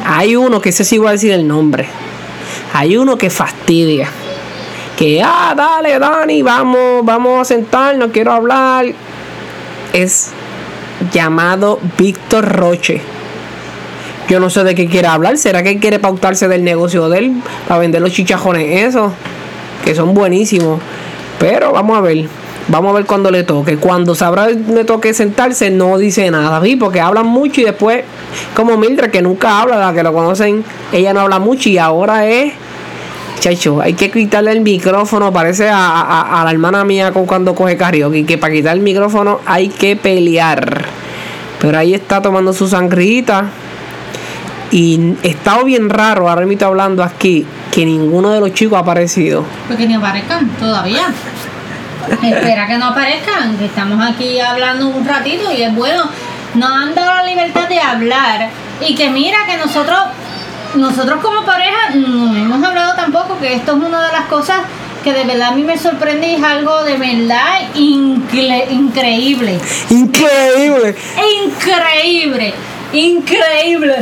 hay 0.05 0.35
uno 0.35 0.61
que 0.61 0.69
ese 0.69 0.83
sí 0.83 0.97
voy 0.97 1.09
a 1.09 1.11
decir 1.11 1.31
el 1.31 1.47
nombre. 1.47 1.87
Hay 2.73 2.97
uno 2.97 3.17
que 3.17 3.29
fastidia. 3.29 4.09
Que, 4.97 5.21
ah, 5.23 5.53
dale, 5.55 5.99
Dani, 5.99 6.41
vamos, 6.41 7.05
vamos 7.05 7.41
a 7.41 7.45
sentarnos, 7.45 8.09
quiero 8.11 8.31
hablar. 8.31 8.85
Es 9.93 10.31
llamado 11.11 11.79
Víctor 11.97 12.45
Roche. 12.45 13.16
Yo 14.29 14.39
no 14.39 14.50
sé 14.50 14.63
de 14.63 14.75
qué 14.75 14.88
quiere 14.88 15.07
hablar. 15.07 15.38
¿Será 15.38 15.63
que 15.63 15.79
quiere 15.79 16.00
pautarse 16.00 16.48
del 16.48 16.63
negocio 16.63 17.07
de 17.10 17.19
él 17.19 17.34
para 17.67 17.79
vender 17.79 18.01
los 18.01 18.12
chichajones 18.12 18.84
esos? 18.86 19.13
Que 19.86 19.96
son 19.96 20.13
buenísimos. 20.13 20.81
Pero 21.39 21.72
vamos 21.72 21.98
a 21.98 22.01
ver. 22.01 22.25
Vamos 22.69 22.91
a 22.91 22.96
ver 22.98 23.05
cuando 23.05 23.31
le 23.31 23.43
toque. 23.43 23.77
Cuando 23.77 24.13
sabrá 24.15 24.48
le 24.50 24.84
toque 24.84 25.13
sentarse, 25.13 25.69
no 25.69 25.98
dice 25.98 26.29
nada. 26.29 26.62
¿sí? 26.62 26.75
Porque 26.75 27.00
hablan 27.00 27.25
mucho 27.27 27.62
y 27.62 27.63
después, 27.63 28.03
como 28.53 28.75
Mildred, 28.77 29.10
que 29.12 29.22
nunca 29.22 29.62
habla, 29.62 29.77
la 29.77 29.93
que 29.93 30.03
lo 30.03 30.12
conocen, 30.12 30.65
ella 30.91 31.13
no 31.13 31.22
habla 31.22 31.39
mucho 31.39 31.69
y 31.69 31.77
ahora 31.77 32.27
es. 32.27 32.51
Chacho, 33.39 33.79
hay 33.81 33.93
que 33.93 34.12
quitarle 34.12 34.51
el 34.51 34.60
micrófono. 34.62 35.31
Parece 35.31 35.69
a, 35.69 35.77
a- 36.01 36.41
a 36.41 36.43
la 36.43 36.51
hermana 36.51 36.84
mía 36.84 37.13
con 37.13 37.25
cuando 37.25 37.55
coge 37.55 37.77
karaoke. 37.77 38.25
Que 38.25 38.38
para 38.38 38.51
quitar 38.53 38.75
el 38.75 38.81
micrófono 38.81 39.39
hay 39.46 39.69
que 39.69 39.96
pelear. 39.96 40.84
Pero 41.62 41.77
ahí 41.77 41.93
está 41.93 42.22
tomando 42.22 42.51
su 42.51 42.67
sangrita. 42.67 43.46
Y 44.71 45.15
he 45.24 45.29
estado 45.29 45.63
bien 45.63 45.89
raro, 45.89 46.29
ahora 46.29 46.45
mismo 46.45 46.65
hablando 46.67 47.03
aquí, 47.03 47.45
que 47.71 47.86
ninguno 47.86 48.31
de 48.31 48.39
los 48.41 48.53
chicos 48.53 48.77
ha 48.77 48.81
aparecido. 48.81 49.45
Porque 49.67 49.88
ni 49.88 49.93
aparezcan 49.95 50.47
todavía. 50.59 51.07
Espera 52.21 52.67
que 52.67 52.77
no 52.77 52.88
aparezcan, 52.88 53.57
que 53.57 53.65
estamos 53.65 54.00
aquí 54.05 54.39
hablando 54.39 54.88
un 54.88 55.05
ratito 55.05 55.51
y 55.51 55.62
es 55.63 55.74
bueno. 55.75 56.03
Nos 56.55 56.71
han 56.71 56.95
dado 56.95 57.15
la 57.15 57.24
libertad 57.24 57.67
de 57.67 57.79
hablar 57.79 58.50
y 58.88 58.95
que 58.95 59.09
mira 59.09 59.38
que 59.45 59.57
nosotros, 59.57 60.00
nosotros 60.75 61.19
como 61.21 61.43
pareja 61.45 61.89
no 61.95 62.36
hemos 62.36 62.63
hablado 62.63 62.95
tampoco, 62.95 63.38
que 63.39 63.53
esto 63.53 63.74
es 63.77 63.83
una 63.83 64.05
de 64.07 64.12
las 64.13 64.25
cosas 64.27 64.59
que 65.03 65.13
de 65.13 65.24
verdad 65.25 65.50
a 65.50 65.51
mí 65.51 65.63
me 65.63 65.77
sorprende 65.77 66.27
y 66.27 66.36
es 66.36 66.43
algo 66.43 66.83
de 66.83 66.97
verdad 66.97 67.59
incre- 67.75 68.69
increíble. 68.71 69.59
Increíble. 69.89 70.95
Increíble, 71.45 72.53
increíble. 72.93 73.95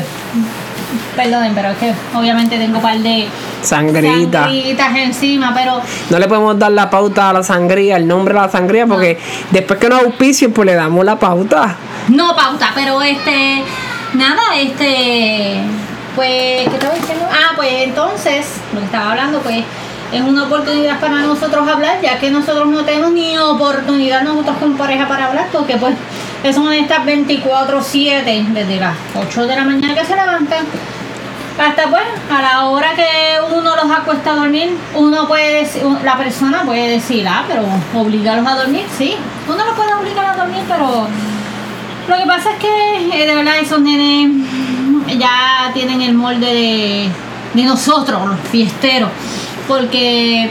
Perdonen, 1.16 1.54
pero 1.56 1.70
es 1.70 1.78
que 1.78 1.94
obviamente 2.14 2.58
tengo 2.58 2.78
un 2.78 2.82
par 2.82 2.98
de 3.00 3.28
Sangrita. 3.62 4.44
Sangritas 4.44 4.96
encima, 4.96 5.54
pero 5.54 5.82
No 6.10 6.20
le 6.20 6.28
podemos 6.28 6.58
dar 6.60 6.72
la 6.72 6.90
pauta 6.90 7.30
a 7.30 7.34
la 7.34 7.44
sangría, 7.44 7.98
el 7.98 8.08
nombre 8.08 8.38
a 8.38 8.44
la 8.44 8.50
sangría, 8.50 8.86
porque 8.86 9.20
después 9.52 9.80
que 9.80 9.90
nos 9.90 10.04
auspicien, 10.04 10.52
pues 10.52 10.66
le 10.66 10.76
damos 10.76 11.04
la 11.06 11.18
pauta. 11.18 11.76
no 12.10 12.36
pauta, 12.36 12.72
pero 12.76 13.02
este, 13.02 13.64
nada, 14.14 14.42
este, 14.58 15.62
pues, 16.16 16.30
¿qué 16.70 16.76
estaba 16.76 16.94
diciendo? 16.96 17.26
Ah, 17.32 17.54
pues 17.56 17.70
entonces, 17.84 18.46
lo 18.74 18.80
que 18.80 18.86
estaba 18.86 19.12
hablando, 19.12 19.40
pues, 19.40 19.64
es 20.14 20.22
una 20.22 20.44
oportunidad 20.44 21.00
para 21.00 21.22
nosotros 21.22 21.68
hablar, 21.68 22.00
ya 22.02 22.20
que 22.20 22.30
nosotros 22.30 22.68
no 22.68 22.86
tenemos 22.86 23.12
ni 23.12 23.38
oportunidad 23.38 24.22
nosotros 24.22 24.58
con 24.58 24.78
pareja 24.78 25.08
para 25.08 25.28
hablar, 25.28 25.48
porque 25.52 25.78
pues, 25.78 25.96
son 26.54 26.72
estas 26.72 27.04
24-7, 27.06 28.48
desde 28.54 28.80
las 28.80 28.96
8 29.16 29.48
de 29.48 29.56
la 29.56 29.64
mañana 29.64 29.96
que 29.96 30.06
se 30.06 30.16
levantan, 30.16 30.66
hasta 31.58 31.90
pues, 31.90 32.04
a 32.30 32.42
la 32.42 32.66
hora 32.66 32.94
que 32.96 33.56
uno 33.56 33.76
los 33.76 33.90
acuesta 33.90 34.34
a 34.34 34.36
dormir, 34.36 34.76
uno 34.94 35.28
puede 35.28 35.64
decir, 35.64 35.84
la 36.04 36.18
persona 36.18 36.64
puede 36.64 36.90
decir, 36.90 37.26
ah, 37.28 37.46
pero 37.48 37.64
obligarlos 37.94 38.46
a 38.46 38.56
dormir, 38.56 38.84
sí, 38.98 39.16
uno 39.48 39.66
los 39.66 39.76
puede 39.76 39.94
obligar 39.94 40.26
a 40.26 40.36
dormir, 40.36 40.64
pero 40.68 41.08
lo 42.08 42.18
que 42.18 42.26
pasa 42.26 42.52
es 42.52 42.58
que 42.58 43.24
eh, 43.24 43.26
de 43.26 43.36
verdad 43.36 43.58
esos 43.60 43.80
nenes 43.80 44.46
ya 45.18 45.72
tienen 45.74 46.02
el 46.02 46.14
molde 46.14 46.46
de, 46.46 47.10
de 47.54 47.64
nosotros, 47.64 48.28
los 48.28 48.40
fiesteros, 48.52 49.10
porque 49.68 50.50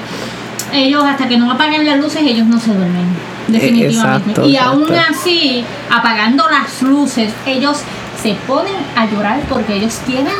ellos 0.72 1.04
hasta 1.04 1.28
que 1.28 1.36
no 1.36 1.52
apaguen 1.52 1.84
las 1.84 1.98
luces, 1.98 2.22
ellos 2.22 2.46
no 2.46 2.58
se 2.58 2.72
duermen, 2.72 3.06
definitivamente. 3.48 4.30
exacto, 4.30 4.48
y 4.48 4.56
aún 4.56 4.88
así, 4.94 5.64
apagando 5.90 6.48
las 6.48 6.80
luces, 6.80 7.30
ellos 7.46 7.82
se 8.22 8.34
ponen 8.46 8.74
a 8.96 9.04
llorar 9.04 9.40
porque 9.50 9.76
ellos 9.76 10.00
quieren 10.06 10.32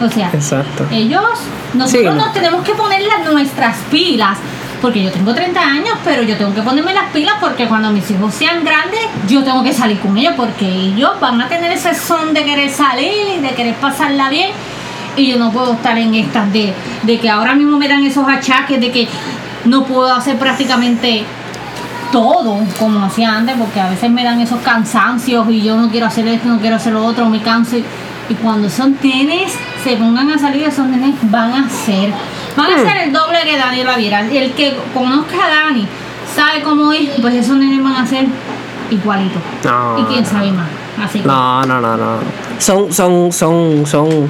O 0.00 0.08
sea, 0.10 0.30
Exacto. 0.32 0.86
ellos, 0.90 1.22
nosotros 1.74 1.90
Sí, 1.90 2.04
no. 2.04 2.14
nos 2.14 2.32
tenemos 2.32 2.64
que 2.64 2.72
poner 2.74 3.02
las, 3.02 3.30
nuestras 3.30 3.76
pilas. 3.90 4.38
Porque 4.80 5.00
yo 5.04 5.12
tengo 5.12 5.32
30 5.32 5.60
años, 5.60 5.94
pero 6.04 6.22
yo 6.24 6.36
tengo 6.36 6.52
que 6.52 6.60
ponerme 6.62 6.92
las 6.92 7.08
pilas 7.12 7.34
porque 7.40 7.68
cuando 7.68 7.92
mis 7.92 8.10
hijos 8.10 8.34
sean 8.34 8.64
grandes, 8.64 8.98
yo 9.28 9.44
tengo 9.44 9.62
que 9.62 9.72
salir 9.72 10.00
con 10.00 10.18
ellos 10.18 10.34
porque 10.36 10.66
ellos 10.66 11.12
van 11.20 11.40
a 11.40 11.46
tener 11.48 11.70
ese 11.70 11.94
son 11.94 12.34
de 12.34 12.44
querer 12.44 12.68
salir 12.68 13.38
y 13.38 13.40
de 13.40 13.50
querer 13.50 13.76
pasarla 13.76 14.28
bien. 14.28 14.50
Y 15.16 15.28
yo 15.30 15.38
no 15.38 15.52
puedo 15.52 15.74
estar 15.74 15.96
en 15.98 16.14
estas 16.16 16.52
de, 16.52 16.74
de 17.04 17.20
que 17.20 17.30
ahora 17.30 17.54
mismo 17.54 17.76
me 17.78 17.86
dan 17.86 18.04
esos 18.04 18.26
achaques 18.28 18.80
de 18.80 18.90
que 18.90 19.06
no 19.66 19.84
puedo 19.84 20.12
hacer 20.12 20.36
prácticamente 20.36 21.24
todo 22.10 22.58
como 22.78 23.04
hacía 23.06 23.36
antes, 23.36 23.54
porque 23.56 23.80
a 23.80 23.88
veces 23.88 24.10
me 24.10 24.24
dan 24.24 24.40
esos 24.40 24.60
cansancios 24.60 25.48
y 25.48 25.62
yo 25.62 25.76
no 25.76 25.90
quiero 25.90 26.06
hacer 26.06 26.26
esto, 26.28 26.48
no 26.48 26.58
quiero 26.58 26.76
hacer 26.76 26.92
lo 26.92 27.04
otro, 27.06 27.26
me 27.26 27.40
canso. 27.40 27.76
Y, 27.76 27.84
y 28.32 28.34
cuando 28.36 28.68
son 28.70 28.96
nenes 29.02 29.52
se 29.84 29.96
pongan 29.96 30.30
a 30.30 30.38
salir, 30.38 30.64
esos 30.64 30.86
nenes 30.86 31.14
van 31.30 31.52
a 31.52 31.68
ser, 31.68 32.10
van 32.56 32.72
a 32.72 32.76
Hmm. 32.76 32.86
ser 32.86 32.96
el 33.04 33.12
doble 33.12 33.38
que 33.44 33.56
Dani 33.58 33.82
Ravira. 33.82 34.26
Y 34.32 34.38
el 34.38 34.52
que 34.52 34.74
conozca 34.94 35.36
a 35.46 35.48
Dani 35.66 35.86
sabe 36.34 36.62
cómo 36.62 36.92
es, 36.92 37.10
pues 37.20 37.34
esos 37.34 37.56
nenes 37.56 37.82
van 37.82 37.94
a 37.96 38.06
ser 38.06 38.26
igualitos. 38.90 39.42
No. 39.64 39.98
Y 40.00 40.04
quién 40.04 40.24
sabe 40.26 40.50
más. 40.52 40.68
Así 41.02 41.20
que, 41.20 41.26
No, 41.26 41.62
no, 41.64 41.80
no, 41.80 41.96
no. 41.96 42.16
Son, 42.58 42.92
son, 42.92 43.32
son, 43.32 43.86
son 43.86 44.28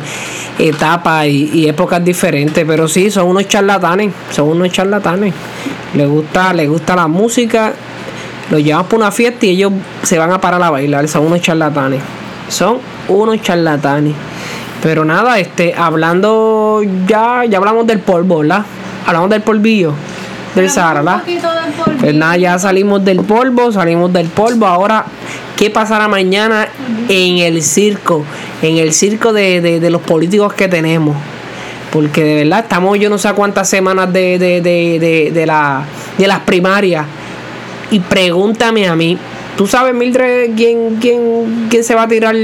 etapas 0.59 1.27
y, 1.27 1.51
y 1.53 1.69
épocas 1.69 2.03
diferentes, 2.05 2.65
pero 2.67 2.89
sí, 2.89 3.11
son 3.11 3.27
unos 3.29 3.47
charlatanes, 3.49 4.13
son 4.31 4.49
unos 4.49 4.71
charlatanes. 4.71 5.35
Les 5.95 6.09
gusta, 6.09 6.53
les 6.55 6.69
gusta 6.69 6.97
la 6.97 7.09
música, 7.09 7.73
los 8.51 8.63
llevamos 8.63 8.87
por 8.87 8.99
una 9.01 9.11
fiesta 9.11 9.45
y 9.47 9.51
ellos 9.51 9.73
se 10.03 10.19
van 10.19 10.33
a 10.33 10.41
parar 10.41 10.63
a 10.63 10.71
bailar, 10.71 11.07
son 11.09 11.27
unos 11.27 11.41
charlatanes. 11.41 12.01
Son 12.49 12.79
unos 13.15 13.41
charlatanes. 13.43 14.15
Pero 14.83 15.05
nada, 15.05 15.39
este, 15.39 15.75
hablando 15.75 16.81
ya, 17.07 17.45
ya 17.49 17.59
hablamos 17.59 17.87
del 17.87 18.01
polvo, 18.01 18.39
¿verdad? 18.39 18.65
Hablamos 19.07 19.31
del 19.31 19.43
polvillo, 19.43 19.93
del 20.57 20.69
Sahara, 20.71 21.03
¿verdad? 21.03 21.23
Pues 22.01 22.15
nada, 22.15 22.37
ya 22.37 22.59
salimos 22.59 23.05
del 23.05 23.21
polvo, 23.21 23.71
salimos 23.71 24.13
del 24.13 24.27
polvo. 24.29 24.67
Ahora, 24.67 25.05
¿qué 25.57 25.71
pasará 25.71 26.09
mañana 26.09 26.67
en 27.09 27.39
el 27.39 27.63
circo? 27.63 28.25
En 28.61 28.77
el 28.79 28.93
circo 28.93 29.33
de, 29.33 29.61
de- 29.61 29.79
de 29.81 29.91
los 29.91 30.03
políticos 30.03 30.53
que 30.55 30.67
tenemos. 30.69 31.17
Porque 31.93 32.25
de 32.25 32.35
verdad 32.45 32.61
estamos 32.61 32.99
yo 32.99 33.09
no 33.11 33.19
sé 33.19 33.31
cuántas 33.35 33.69
semanas 33.69 34.13
de, 34.13 34.39
de, 34.39 34.61
de, 34.63 34.99
de, 34.99 35.31
de 35.33 35.47
la, 35.47 35.85
de 36.19 36.27
las 36.27 36.41
primarias. 36.41 37.07
Y 37.91 38.01
pregúntame 38.01 38.89
a 38.89 38.97
mí, 38.97 39.17
¿tú 39.57 39.67
sabes, 39.67 39.95
Mildred, 39.95 40.53
quién, 40.57 40.97
quién, 41.01 41.67
quién 41.71 41.85
se 41.85 41.95
va 41.95 42.03
a 42.05 42.09
tirar 42.09 42.35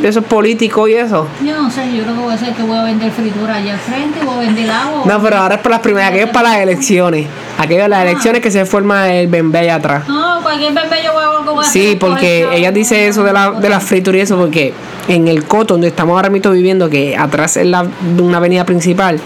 de 0.00 0.08
esos 0.08 0.24
políticos 0.24 0.88
y 0.88 0.94
eso? 0.94 1.26
Yo 1.44 1.60
no 1.60 1.70
sé, 1.70 1.84
yo 1.94 2.02
creo 2.02 2.14
que 2.14 2.20
voy 2.20 2.34
a 2.34 2.38
ser 2.38 2.54
que 2.54 2.62
voy 2.62 2.78
a 2.78 2.84
vender 2.84 3.10
fritura 3.10 3.56
allá 3.56 3.74
al 3.74 3.78
frente, 3.78 4.24
voy 4.24 4.36
a 4.36 4.38
vender 4.40 4.70
agua. 4.70 5.02
No, 5.06 5.22
pero 5.22 5.36
ahora 5.36 5.56
es 5.56 5.60
para 5.60 5.76
las 5.76 5.80
primarias, 5.80 6.10
aquello 6.10 6.26
es 6.26 6.32
para 6.32 6.48
las 6.50 6.58
elecciones. 6.58 7.26
Aquello 7.58 7.82
es 7.82 7.88
las 7.88 8.02
elecciones 8.02 8.40
que 8.40 8.50
se 8.50 8.64
forma 8.64 9.12
el 9.12 9.28
bembé 9.28 9.60
allá 9.60 9.76
atrás. 9.76 10.08
No, 10.08 10.40
cualquier 10.42 10.72
bebé 10.72 11.02
yo 11.04 11.12
voy 11.12 11.24
a 11.24 11.50
voy 11.50 11.64
a 11.64 11.68
Sí, 11.68 11.96
porque 11.98 12.48
ella 12.52 12.72
dice 12.72 13.06
eso 13.06 13.22
de 13.22 13.32
la, 13.32 13.52
de 13.52 13.68
la 13.68 13.80
fritura 13.80 14.18
y 14.18 14.20
eso, 14.20 14.36
porque 14.36 14.72
en 15.08 15.28
el 15.28 15.44
coto 15.44 15.74
donde 15.74 15.88
estamos 15.88 16.16
ahora 16.16 16.30
mismo 16.30 16.50
viviendo, 16.50 16.88
que 16.88 17.16
atrás 17.16 17.56
es 17.56 17.66
la, 17.66 17.86
una 18.18 18.38
avenida 18.38 18.64
principal, 18.64 19.20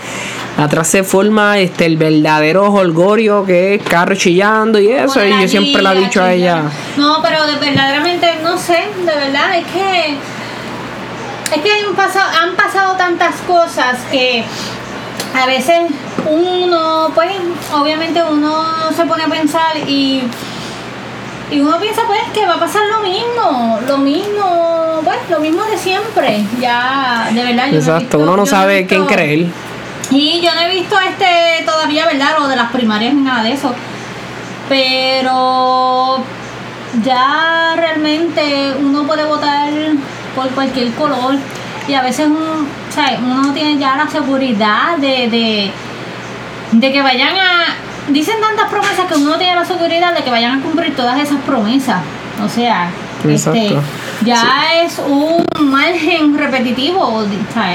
atrás 0.56 0.88
se 0.88 1.02
forma 1.02 1.58
este 1.58 1.86
el 1.86 1.96
verdadero 1.96 2.72
holgorio 2.72 3.44
que 3.44 3.74
es 3.74 3.82
carro 3.82 4.14
chillando 4.14 4.78
y 4.78 4.88
eso, 4.88 5.24
y 5.24 5.40
yo 5.40 5.48
siempre 5.48 5.82
le 5.82 5.90
he 5.90 5.94
dicho 5.96 6.22
a 6.22 6.32
ella. 6.32 6.62
No, 6.96 7.20
pero 7.22 7.46
de, 7.46 7.56
verdaderamente 7.56 8.26
no 8.42 8.58
sé, 8.58 8.78
de 8.98 9.16
verdad, 9.16 9.58
es 9.58 9.64
que. 9.66 10.16
Es 11.54 11.62
que 11.62 11.70
han 11.72 11.94
pasado, 11.94 12.28
han 12.42 12.56
pasado 12.56 12.96
tantas 12.96 13.36
cosas 13.46 13.96
que 14.10 14.44
a 15.40 15.46
veces 15.46 15.90
uno, 16.28 17.10
pues, 17.14 17.30
obviamente 17.72 18.22
uno 18.22 18.64
se 18.94 19.04
pone 19.04 19.24
a 19.24 19.28
pensar 19.28 19.76
y. 19.86 20.22
Y 21.48 21.60
uno 21.60 21.78
piensa 21.78 22.02
pues 22.08 22.20
que 22.34 22.44
va 22.44 22.54
a 22.54 22.58
pasar 22.58 22.82
lo 22.90 22.98
mismo, 23.08 23.78
lo 23.86 23.98
mismo, 23.98 25.00
pues 25.04 25.16
lo 25.30 25.38
mismo 25.38 25.62
de 25.66 25.78
siempre. 25.78 26.44
Ya, 26.60 27.28
de 27.32 27.44
verdad. 27.44 27.66
yo 27.66 27.72
no 27.74 27.78
Exacto, 27.78 28.00
visto- 28.00 28.18
uno 28.18 28.36
no 28.36 28.46
sabe 28.46 28.80
visto- 28.82 28.88
quién 28.88 29.06
creer. 29.06 29.46
y 30.10 30.40
yo 30.40 30.52
no 30.56 30.60
he 30.62 30.70
visto 30.70 30.96
este 30.98 31.62
todavía, 31.64 32.06
¿verdad? 32.06 32.30
Lo 32.40 32.48
de 32.48 32.56
las 32.56 32.72
primarias 32.72 33.14
ni 33.14 33.20
nada 33.22 33.44
de 33.44 33.52
eso. 33.52 33.72
Pero 34.68 36.18
ya 37.04 37.74
realmente 37.76 38.74
uno 38.80 39.04
puede 39.04 39.24
votar 39.24 39.70
por 40.36 40.48
cualquier 40.50 40.92
color. 40.92 41.34
Y 41.88 41.94
a 41.94 42.02
veces 42.02 42.28
sea, 42.94 43.18
uno 43.22 43.42
no 43.42 43.52
tiene 43.52 43.78
ya 43.78 43.96
la 43.96 44.08
seguridad 44.08 44.96
de, 44.98 45.28
de, 45.28 45.70
de 46.72 46.92
que 46.92 47.02
vayan 47.02 47.36
a. 47.36 47.64
Dicen 48.08 48.36
tantas 48.40 48.68
promesas 48.70 49.06
que 49.06 49.14
uno 49.14 49.30
no 49.30 49.38
tiene 49.38 49.56
la 49.56 49.64
seguridad 49.64 50.14
de 50.14 50.22
que 50.22 50.30
vayan 50.30 50.60
a 50.60 50.62
cumplir 50.62 50.94
todas 50.94 51.18
esas 51.18 51.40
promesas. 51.40 52.02
O 52.44 52.48
sea, 52.48 52.90
este, 53.28 53.76
ya 54.24 54.82
es 54.82 55.00
un 55.00 55.44
margen 55.60 56.38
repetitivo. 56.38 57.24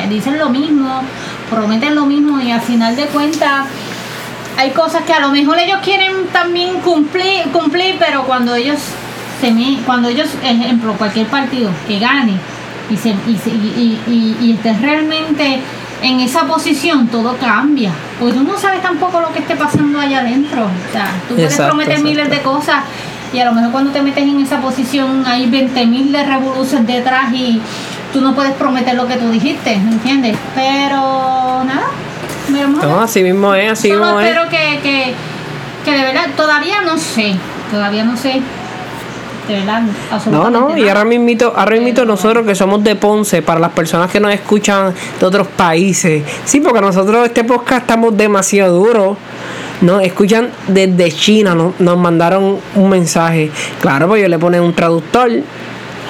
Dicen 0.09 0.39
lo 0.39 0.49
mismo, 0.49 1.01
prometen 1.49 1.95
lo 1.95 2.05
mismo 2.05 2.39
y 2.39 2.51
al 2.51 2.61
final 2.61 2.95
de 2.95 3.05
cuentas 3.07 3.67
hay 4.57 4.71
cosas 4.71 5.03
que 5.03 5.13
a 5.13 5.19
lo 5.19 5.29
mejor 5.29 5.57
ellos 5.59 5.79
quieren 5.83 6.27
también 6.31 6.79
cumplir, 6.81 7.43
cumplir 7.51 7.95
pero 7.99 8.23
cuando 8.23 8.55
ellos 8.55 8.79
se 9.41 9.51
me- 9.51 9.79
cuando 9.85 10.07
ellos, 10.09 10.29
ejemplo, 10.43 10.93
cualquier 10.93 11.27
partido 11.27 11.69
que 11.87 11.99
gane 11.99 12.33
y, 12.89 12.95
se, 12.97 13.09
y, 13.09 13.37
se- 13.43 13.49
y, 13.49 13.99
y- 14.07 14.37
y 14.45 14.51
esté 14.53 14.73
realmente 14.73 15.59
en 16.01 16.19
esa 16.19 16.45
posición, 16.45 17.07
todo 17.07 17.35
cambia. 17.37 17.91
Porque 18.19 18.33
tú 18.35 18.43
no 18.43 18.57
sabes 18.57 18.81
tampoco 18.81 19.19
lo 19.21 19.31
que 19.33 19.39
esté 19.39 19.55
pasando 19.55 19.99
allá 19.99 20.19
adentro. 20.19 20.63
O 20.65 20.91
sea, 20.93 21.11
tú 21.27 21.35
puedes 21.35 21.51
Exacto, 21.51 21.71
prometer 21.73 21.93
exacto. 21.93 22.09
miles 22.09 22.29
de 22.29 22.41
cosas 22.41 22.83
y 23.33 23.39
a 23.39 23.45
lo 23.45 23.53
mejor 23.53 23.71
cuando 23.71 23.91
te 23.91 24.01
metes 24.01 24.23
en 24.23 24.39
esa 24.41 24.59
posición 24.61 25.23
hay 25.25 25.47
20 25.49 25.85
mil 25.85 26.11
de 26.11 26.23
revoluciones 26.23 26.87
detrás 26.87 27.31
y 27.33 27.61
tú 28.11 28.19
no 28.21 28.33
puedes 28.35 28.51
prometer 28.53 28.95
lo 28.95 29.07
que 29.07 29.15
tú 29.15 29.29
dijiste, 29.31 29.73
¿entiendes? 29.73 30.37
Pero 30.55 31.63
nada. 31.65 31.87
No, 32.81 32.99
así 33.01 33.23
mismo 33.23 33.53
es, 33.55 33.71
así 33.71 33.89
Solo 33.89 34.03
mismo 34.05 34.19
es. 34.19 34.27
espero 34.27 34.49
que, 34.49 34.79
que, 34.83 35.13
que 35.85 35.91
de 35.97 36.03
verdad, 36.03 36.25
todavía 36.35 36.81
no 36.81 36.97
sé, 36.97 37.35
todavía 37.71 38.03
no 38.03 38.17
sé, 38.17 38.41
de 39.47 39.55
verdad, 39.55 39.83
No, 40.29 40.49
no, 40.49 40.77
y 40.77 40.87
ahora 40.87 41.05
mismito, 41.05 41.53
ahora 41.55 41.71
mismito 41.71 42.05
nosotros 42.05 42.45
que 42.45 42.55
somos 42.55 42.83
de 42.83 42.95
Ponce, 42.95 43.41
para 43.41 43.59
las 43.59 43.71
personas 43.71 44.11
que 44.11 44.19
nos 44.19 44.33
escuchan 44.33 44.93
de 45.19 45.25
otros 45.25 45.47
países, 45.47 46.23
sí, 46.45 46.59
porque 46.59 46.81
nosotros 46.81 47.25
este 47.25 47.43
podcast 47.43 47.81
estamos 47.81 48.15
demasiado 48.15 48.77
duros, 48.77 49.17
nos 49.81 50.03
escuchan 50.03 50.49
desde 50.67 51.11
China, 51.11 51.55
nos, 51.55 51.79
nos 51.79 51.97
mandaron 51.97 52.57
un 52.75 52.89
mensaje, 52.89 53.51
claro, 53.81 54.07
pues 54.07 54.21
yo 54.21 54.27
le 54.27 54.37
ponen 54.37 54.61
un 54.61 54.73
traductor 54.73 55.29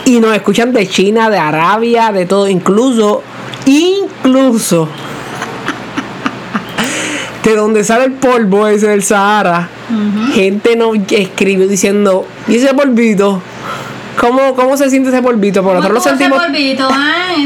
y 0.05 0.19
nos 0.19 0.35
escuchan 0.35 0.73
de 0.73 0.87
China, 0.87 1.29
de 1.29 1.37
Arabia, 1.37 2.11
de 2.11 2.25
todo, 2.25 2.47
incluso, 2.47 3.23
incluso 3.65 4.87
de 7.43 7.55
donde 7.55 7.83
sale 7.83 8.05
el 8.05 8.11
polvo 8.13 8.67
ese 8.67 8.87
del 8.89 9.03
Sahara, 9.03 9.67
gente 10.33 10.75
nos 10.75 10.95
escribió 11.09 11.67
diciendo, 11.67 12.25
¿y 12.47 12.55
ese 12.57 12.73
polvito? 12.73 13.41
¿Cómo, 14.19 14.53
¿Cómo 14.55 14.77
se 14.77 14.89
siente 14.89 15.09
ese 15.09 15.21
polvito? 15.21 15.63
Por 15.63 15.75
¿Cómo 15.75 15.89
nosotros 15.89 16.05
lo 16.05 16.11
estuvo 16.11 16.37
ese 16.39 16.45
sentimos. 16.45 16.45
polvito? 16.45 16.89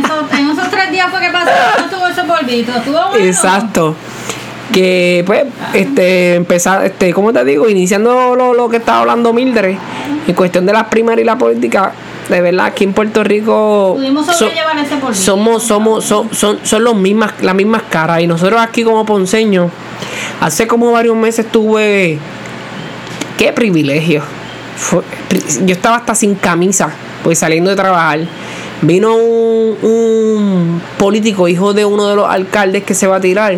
Eso- 0.05 0.37
en 0.37 0.49
esos 0.49 0.69
tres 0.71 0.91
días 0.91 1.09
fue 1.09 1.19
que 1.21 1.29
pasó, 1.31 1.49
¿cómo 1.75 1.85
estuvo 1.85 2.07
ese 2.07 2.23
polvito. 2.23 2.71
¿Estuvo 2.75 3.09
bueno? 3.09 3.25
Exacto. 3.25 3.95
Que 4.73 5.23
pues, 5.25 5.45
este, 5.73 6.35
empezar, 6.35 6.83
este, 6.85 7.13
¿cómo 7.13 7.31
te 7.31 7.45
digo? 7.45 7.69
Iniciando 7.69 8.35
lo, 8.35 8.53
lo 8.53 8.67
que 8.67 8.77
estaba 8.77 9.01
hablando 9.01 9.31
Mildred, 9.31 9.77
en 10.27 10.33
cuestión 10.35 10.65
de 10.65 10.73
las 10.73 10.85
primarias 10.85 11.23
y 11.23 11.25
la 11.25 11.37
política, 11.37 11.91
de 12.27 12.41
verdad, 12.41 12.65
aquí 12.65 12.83
en 12.83 12.93
Puerto 12.93 13.23
Rico 13.23 13.95
so- 14.25 14.47
ese 14.47 14.99
somos, 15.13 15.63
somos, 15.63 16.03
son, 16.03 16.33
son, 16.33 16.59
son 16.63 16.83
los 16.83 16.95
mismas, 16.95 17.33
las 17.41 17.53
mismas 17.55 17.83
caras. 17.89 18.21
Y 18.21 18.27
nosotros 18.27 18.59
aquí 18.59 18.83
como 18.83 19.05
ponceños, 19.05 19.69
hace 20.41 20.67
como 20.67 20.91
varios 20.91 21.15
meses 21.15 21.45
tuve 21.51 22.19
qué 23.37 23.53
privilegio. 23.53 24.21
Yo 25.65 25.73
estaba 25.73 25.97
hasta 25.97 26.15
sin 26.15 26.35
camisa, 26.35 26.89
pues 27.23 27.39
saliendo 27.39 27.69
de 27.69 27.75
trabajar. 27.75 28.19
Vino 28.81 29.15
un, 29.15 29.77
un 29.81 30.81
político, 30.97 31.47
hijo 31.47 31.73
de 31.73 31.85
uno 31.85 32.07
de 32.07 32.15
los 32.15 32.29
alcaldes 32.29 32.83
que 32.83 32.93
se 32.93 33.07
va 33.07 33.17
a 33.17 33.21
tirar. 33.21 33.57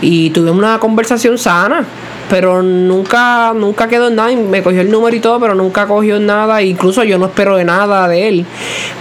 Y 0.00 0.30
tuvimos 0.30 0.58
una 0.58 0.78
conversación 0.78 1.38
sana. 1.38 1.84
Pero 2.30 2.62
nunca, 2.62 3.52
nunca 3.54 3.88
quedó 3.88 4.08
en 4.08 4.16
nada. 4.16 4.34
Me 4.34 4.62
cogió 4.62 4.80
el 4.80 4.90
número 4.90 5.14
y 5.14 5.20
todo, 5.20 5.38
pero 5.38 5.54
nunca 5.54 5.86
cogió 5.86 6.18
nada. 6.18 6.62
Incluso 6.62 7.04
yo 7.04 7.18
no 7.18 7.26
espero 7.26 7.56
de 7.56 7.64
nada 7.64 8.08
de 8.08 8.28
él. 8.28 8.46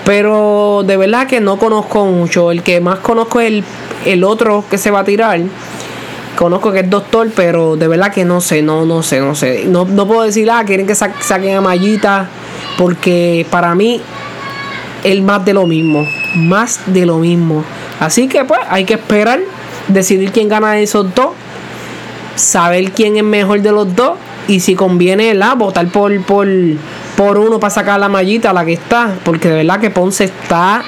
Pero 0.04 0.84
de 0.86 0.98
verdad 0.98 1.28
que 1.28 1.40
no 1.40 1.58
conozco 1.58 2.06
mucho. 2.06 2.52
El 2.52 2.62
que 2.62 2.82
más 2.82 3.00
conozco 3.00 3.40
es 3.40 3.48
el, 3.48 3.64
el 4.06 4.24
otro 4.26 4.66
que 4.70 4.78
se 4.78 4.92
va 4.92 5.00
a 5.00 5.04
tirar 5.06 5.40
conozco 6.38 6.72
que 6.72 6.80
es 6.80 6.90
doctor, 6.90 7.30
pero 7.36 7.76
de 7.76 7.88
verdad 7.88 8.12
que 8.12 8.26
no 8.26 8.42
sé, 8.42 8.62
no, 8.62 8.86
no 8.86 9.04
sé, 9.04 9.20
no 9.20 9.36
sé. 9.36 9.66
No, 9.68 9.86
no 9.86 10.08
puedo 10.08 10.24
decir, 10.24 10.50
ah, 10.52 10.64
quieren 10.66 10.88
que 10.88 10.96
sa- 10.96 11.14
saquen 11.22 11.56
a 11.56 11.62
Mayita, 11.62 12.28
porque 12.78 13.46
para 13.50 13.76
mí 13.76 14.02
es 15.04 15.22
más 15.22 15.44
de 15.46 15.54
lo 15.54 15.68
mismo, 15.68 16.06
más 16.36 16.80
de 16.88 17.06
lo 17.06 17.18
mismo. 17.18 17.64
Así 18.00 18.28
que 18.28 18.44
pues 18.46 18.60
hay 18.70 18.86
que 18.86 18.94
esperar, 18.96 19.40
decidir 19.88 20.32
quién 20.32 20.48
gana 20.50 20.72
de 20.74 20.84
esos 20.84 21.14
dos, 21.14 21.30
saber 22.36 22.92
quién 22.92 23.18
es 23.18 23.24
mejor 23.24 23.62
de 23.62 23.72
los 23.72 23.96
dos 23.96 24.14
y 24.48 24.60
si 24.60 24.76
conviene 24.76 25.34
la 25.34 25.54
votar 25.54 25.88
por, 25.88 26.20
por, 26.24 26.48
por 27.16 27.38
uno 27.38 27.60
para 27.60 27.70
sacar 27.72 28.00
la 28.00 28.10
mallita, 28.10 28.54
la 28.54 28.66
que 28.66 28.74
está, 28.74 29.14
porque 29.24 29.50
de 29.50 29.56
verdad 29.58 29.80
que 29.80 29.90
Ponce 29.92 30.24
está 30.26 30.84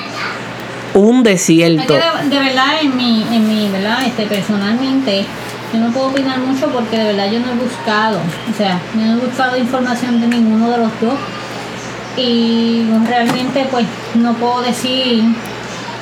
un 0.93 1.17
Es 1.19 1.23
desierto. 1.23 1.87
que 1.87 2.29
de, 2.29 2.39
verdad, 2.39 2.81
en 2.81 2.95
mi, 2.95 3.23
en 3.31 3.47
mi, 3.47 3.69
¿verdad? 3.69 4.05
Este, 4.05 4.25
personalmente, 4.25 5.25
yo 5.73 5.79
no 5.79 5.91
puedo 5.91 6.07
opinar 6.07 6.39
mucho 6.39 6.67
porque 6.67 6.97
de 6.97 7.05
verdad 7.05 7.31
yo 7.31 7.39
no 7.39 7.51
he 7.51 7.55
buscado, 7.55 8.19
o 8.19 8.57
sea, 8.57 8.79
no 8.93 9.13
he 9.13 9.25
buscado 9.25 9.57
información 9.57 10.21
de 10.21 10.27
ninguno 10.27 10.69
de 10.69 10.77
los 10.77 10.91
dos 11.01 11.15
y 12.15 12.83
realmente 13.07 13.67
pues 13.71 13.85
no 14.13 14.33
puedo 14.35 14.61
decir 14.61 15.23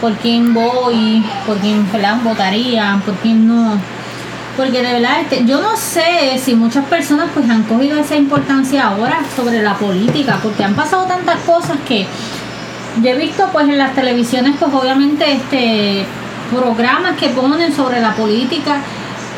por 0.02 0.14
quién 0.16 0.54
voy, 0.54 1.24
por 1.46 1.58
quién 1.60 1.90
¿verdad? 1.92 2.18
votaría, 2.24 3.02
por 3.06 3.14
quién 3.16 3.48
no. 3.48 3.80
Porque 4.58 4.82
de 4.84 4.94
verdad, 4.94 5.22
este, 5.22 5.46
yo 5.46 5.62
no 5.62 5.78
sé 5.78 6.38
si 6.44 6.56
muchas 6.56 6.84
personas 6.86 7.30
pues 7.34 7.50
han 7.50 7.64
cogido 7.64 7.98
esa 7.98 8.18
importancia 8.18 8.88
ahora 8.88 9.20
sobre 9.36 9.62
la 9.64 9.76
política, 9.76 10.40
porque 10.44 10.64
han 10.66 10.74
pasado 10.76 11.06
tantas 11.06 11.38
cosas 11.46 11.78
que 11.88 12.06
yo 13.02 13.10
he 13.10 13.16
visto 13.16 13.48
pues 13.52 13.68
en 13.70 13.78
las 13.78 13.94
televisiones 13.94 14.56
pues 14.60 14.74
obviamente 14.74 15.32
este 15.32 16.06
programas 16.52 17.18
que 17.18 17.30
ponen 17.30 17.74
sobre 17.74 18.02
la 18.02 18.14
política 18.14 18.78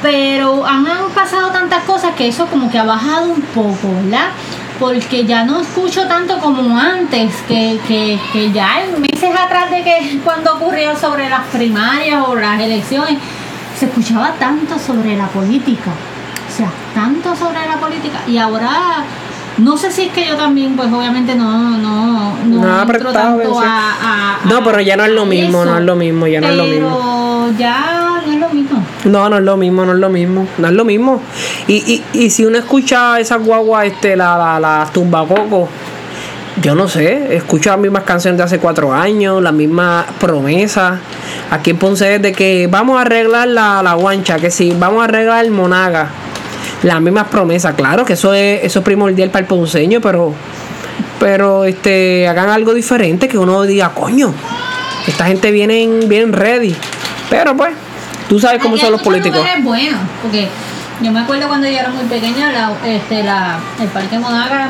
pero 0.02 0.66
han, 0.66 0.86
pasado 1.16 1.52
tantas 1.52 1.84
cosas 1.84 2.16
que 2.16 2.28
eso 2.28 2.48
como 2.48 2.70
que 2.70 2.78
ha 2.78 2.84
bajado 2.84 3.32
un 3.32 3.42
poco 3.42 3.94
verdad 4.04 4.30
porque 4.80 5.26
ya 5.26 5.44
no 5.46 5.62
escucho 5.62 6.08
tanto 6.08 6.40
como 6.40 6.78
antes 6.78 7.34
que, 7.48 7.80
que, 7.88 8.20
que 8.34 8.52
ya 8.52 8.84
meses 8.98 9.30
atrás 9.40 9.70
de 9.70 9.84
que 9.84 10.20
cuando 10.24 10.56
ocurrió 10.56 10.98
sobre 10.98 11.30
las 11.30 11.46
primarias 11.48 12.24
o 12.28 12.36
las 12.36 12.60
elecciones 12.60 13.20
se 13.78 13.86
escuchaba 13.86 14.34
tanto 14.40 14.78
sobre 14.80 15.16
la 15.16 15.28
política 15.28 15.92
o 16.48 16.52
sea 16.52 16.72
tanto 16.96 17.36
sobre 17.36 17.68
la 17.68 17.78
política 17.78 18.20
y 18.28 18.38
ahora 18.38 19.06
no 19.58 19.78
sé 19.78 19.92
si 19.92 20.04
es 20.04 20.12
que 20.14 20.26
yo 20.28 20.36
también, 20.36 20.76
pues 20.76 20.92
obviamente 20.92 21.36
no, 21.36 21.78
no, 21.78 22.36
no, 22.46 22.62
No 22.62 22.82
entro 22.82 23.12
tanto 23.12 23.60
a, 23.60 23.66
a- 23.66 24.38
No, 24.46 24.64
pero 24.64 24.80
ya 24.82 24.98
no 24.98 25.04
es 25.06 25.12
lo 25.12 25.26
mismo, 25.26 25.64
eso. 25.64 25.72
no 25.72 25.78
es 25.78 25.84
lo 25.86 25.96
mismo, 25.96 26.28
ya 26.28 26.42
no 26.42 26.48
es 26.48 26.56
lo 26.56 26.64
mismo. 26.66 27.00
Pero 27.48 27.58
ya 27.60 28.20
no 28.26 28.32
es 28.34 28.40
lo 28.40 28.50
mismo. 28.50 28.84
No, 29.06 29.30
no 29.30 29.38
es 29.38 29.44
lo 29.44 29.58
mismo, 29.58 29.86
no 29.86 29.92
es 29.94 30.00
lo 30.00 30.10
mismo, 30.10 30.48
no 30.58 30.68
es 30.68 30.74
lo 30.74 30.86
mismo. 30.86 31.22
Y, 31.68 31.74
y, 32.14 32.20
y 32.26 32.30
si 32.30 32.46
uno 32.46 32.58
escucha 32.58 33.20
esa 33.20 33.36
guagua, 33.38 33.86
este, 33.86 34.16
la, 34.16 34.38
la, 34.38 34.60
la 34.60 34.88
tumbacoco, 34.94 35.68
yo 36.62 36.76
no 36.76 36.88
sé, 36.88 37.36
escucho 37.36 37.72
las 37.72 37.80
mismas 37.80 38.04
canciones 38.04 38.38
de 38.38 38.44
hace 38.44 38.60
cuatro 38.60 38.94
años, 38.94 39.42
las 39.42 39.54
mismas 39.54 40.06
promesas. 40.20 41.00
Aquí 41.52 41.72
en 41.72 41.78
Ponce 41.78 42.16
es 42.16 42.22
de 42.22 42.32
que 42.32 42.68
vamos 42.72 42.98
a 42.98 43.02
arreglar 43.02 43.48
la, 43.48 43.82
la 43.84 43.94
guancha, 43.96 44.38
que 44.38 44.50
si 44.52 44.72
vamos 44.72 45.02
a 45.02 45.06
arreglar 45.06 45.44
el 45.44 45.52
monaga. 45.52 46.08
Las 46.84 47.00
mismas 47.02 47.28
promesas, 47.28 47.76
claro 47.76 48.04
que 48.06 48.14
eso 48.14 48.34
es, 48.34 48.64
eso 48.64 48.80
es 48.80 48.86
primordial 48.86 49.30
para 49.30 49.42
el 49.42 49.48
ponceño, 49.48 50.02
pero 50.02 50.34
pero 51.20 51.64
este 51.64 52.28
hagan 52.28 52.50
algo 52.50 52.74
diferente 52.74 53.28
que 53.30 53.38
uno 53.38 53.62
diga, 53.64 53.90
coño, 53.94 54.34
esta 55.08 55.26
gente 55.26 55.52
viene 55.52 55.88
bien 56.08 56.34
ready. 56.34 56.76
Pero 57.30 57.56
pues, 57.56 57.72
tú 58.28 58.40
sabes 58.40 58.62
cómo 58.62 58.76
Aquí 58.76 58.84
son 58.84 58.92
los 58.92 59.02
políticos. 59.02 59.38
lugares 59.40 59.64
buenos, 59.64 60.00
porque 60.22 60.50
yo 61.02 61.12
me 61.14 61.22
acuerdo 61.22 61.48
cuando 61.48 61.68
yo 61.68 61.78
era 61.80 61.90
muy 61.90 62.04
pequeña, 62.06 62.52
la, 62.52 62.74
este, 62.86 63.24
la, 63.24 63.58
el 63.82 63.88
Parque 63.88 64.20
Monaga 64.20 64.70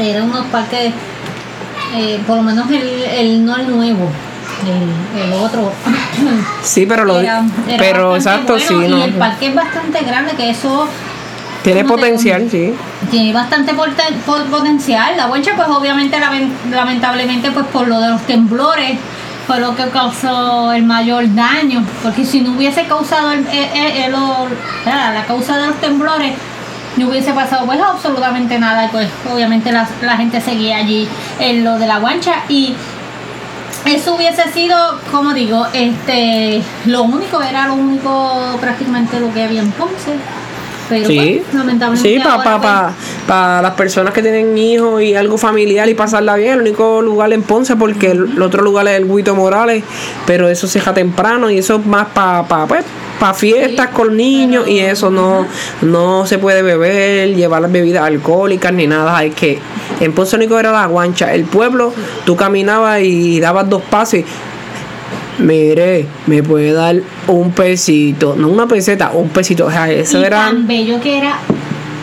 era 0.00 0.24
unos 0.24 0.44
parques, 0.46 0.92
eh, 1.94 2.20
por 2.26 2.36
lo 2.38 2.42
menos 2.42 2.68
el, 2.70 2.82
el 3.04 3.44
no 3.44 3.56
el 3.56 3.70
nuevo, 3.70 4.08
el, 4.66 5.22
el 5.22 5.32
otro. 5.34 5.70
Sí, 6.62 6.86
pero 6.86 7.04
lo 7.04 7.20
era- 7.20 7.44
era 7.68 7.76
pero 7.78 8.16
exacto, 8.16 8.54
bueno, 8.54 8.68
sí, 8.68 8.74
Y 8.74 8.88
no. 8.88 9.04
el 9.04 9.12
parque 9.14 9.46
es 9.46 9.54
bastante 9.54 10.00
grande, 10.02 10.32
que 10.32 10.50
eso 10.50 10.88
Tiene 11.62 11.82
¿cómo 11.82 11.94
te- 11.94 12.00
potencial, 12.02 12.48
sí. 12.50 12.74
tiene 13.10 13.32
bastante 13.32 13.72
porte- 13.74 14.02
po- 14.26 14.44
potencial. 14.50 15.16
La 15.16 15.26
huelcha, 15.28 15.52
pues 15.56 15.68
obviamente, 15.68 16.18
lamen- 16.18 16.50
lamentablemente, 16.70 17.50
pues 17.52 17.66
por 17.66 17.86
lo 17.88 18.00
de 18.00 18.08
los 18.08 18.22
temblores, 18.22 18.98
fue 19.46 19.58
lo 19.60 19.74
que 19.76 19.84
causó 19.88 20.72
el 20.72 20.84
mayor 20.84 21.32
daño. 21.34 21.84
Porque 22.02 22.24
si 22.24 22.40
no 22.40 22.52
hubiese 22.52 22.84
causado 22.86 23.32
el, 23.32 23.46
el- 23.48 24.12
la, 24.84 25.24
causa 25.26 25.56
de 25.58 25.66
los 25.68 25.76
temblores, 25.80 26.34
no 26.96 27.08
hubiese 27.08 27.32
pasado 27.32 27.64
pues 27.66 27.80
absolutamente 27.80 28.58
nada. 28.58 28.86
Y 28.86 28.88
pues 28.88 29.08
obviamente 29.32 29.70
la, 29.72 29.88
la 30.02 30.16
gente 30.16 30.40
seguía 30.40 30.76
allí 30.78 31.08
en 31.38 31.64
lo 31.64 31.78
de 31.78 31.86
la 31.86 31.98
guancha. 31.98 32.34
Y 32.48 32.74
eso 33.84 34.14
hubiese 34.14 34.50
sido, 34.52 34.76
como 35.10 35.32
digo, 35.34 35.66
este 35.72 36.62
lo 36.86 37.02
único, 37.04 37.42
era 37.42 37.66
lo 37.68 37.74
único 37.74 38.56
prácticamente 38.60 39.18
lo 39.20 39.32
que 39.32 39.42
había 39.44 39.60
en 39.60 39.70
Ponce. 39.72 40.16
Pero 40.88 41.06
Sí, 41.06 41.40
pues, 41.42 41.54
lamentablemente 41.54 42.08
sí, 42.08 42.18
para 42.18 42.34
ahora, 42.34 42.60
pa, 42.60 42.82
pues, 42.86 43.26
pa, 43.26 43.62
las 43.62 43.72
personas 43.72 44.12
que 44.12 44.22
tienen 44.22 44.56
hijos 44.58 45.02
y 45.02 45.14
algo 45.14 45.38
familiar 45.38 45.88
y 45.88 45.94
pasarla 45.94 46.36
bien, 46.36 46.54
el 46.54 46.60
único 46.60 47.02
lugar 47.02 47.32
en 47.32 47.42
Ponce, 47.42 47.76
porque 47.76 48.10
el, 48.10 48.32
el 48.36 48.42
otro 48.42 48.62
lugar 48.62 48.86
es 48.88 48.96
el 48.98 49.08
Guito 49.08 49.34
Morales, 49.34 49.84
pero 50.26 50.48
eso 50.48 50.66
se 50.66 50.78
deja 50.78 50.94
temprano 50.94 51.50
y 51.50 51.58
eso 51.58 51.76
es 51.76 51.86
más 51.86 52.08
para 52.08 52.44
pa, 52.44 52.66
pues, 52.66 52.84
pa 53.18 53.34
fiestas 53.34 53.86
Sí, 53.88 53.94
con 53.94 54.16
niños 54.16 54.66
y 54.66 54.80
eso 54.80 55.10
no, 55.10 55.46
no 55.80 56.26
se 56.26 56.38
puede 56.38 56.62
beber, 56.62 57.34
llevar 57.34 57.62
las 57.62 57.70
bebidas 57.70 58.04
alcohólicas 58.04 58.72
ni 58.72 58.86
nada. 58.86 59.16
Hay 59.16 59.30
que, 59.30 59.58
en 60.00 60.12
Ponce 60.12 60.36
único 60.36 60.58
era 60.58 60.72
la 60.72 60.86
guancha. 60.86 61.32
El 61.32 61.44
pueblo, 61.44 61.92
tú 62.24 62.36
caminabas 62.36 63.00
y 63.02 63.38
dabas 63.38 63.68
dos 63.68 63.82
pasos 63.82 64.14
y 64.14 64.24
Mire, 65.42 66.06
me 66.26 66.42
puede 66.42 66.72
dar 66.72 66.96
un 67.26 67.50
pesito, 67.52 68.34
no 68.36 68.48
una 68.48 68.66
peseta, 68.66 69.10
un 69.12 69.28
pesito. 69.30 69.66
O 69.66 69.70
sea, 69.70 69.90
eso 69.90 70.20
y 70.20 70.24
era. 70.24 70.46
tan 70.46 70.66
bello 70.66 71.00
que 71.00 71.18
era 71.18 71.38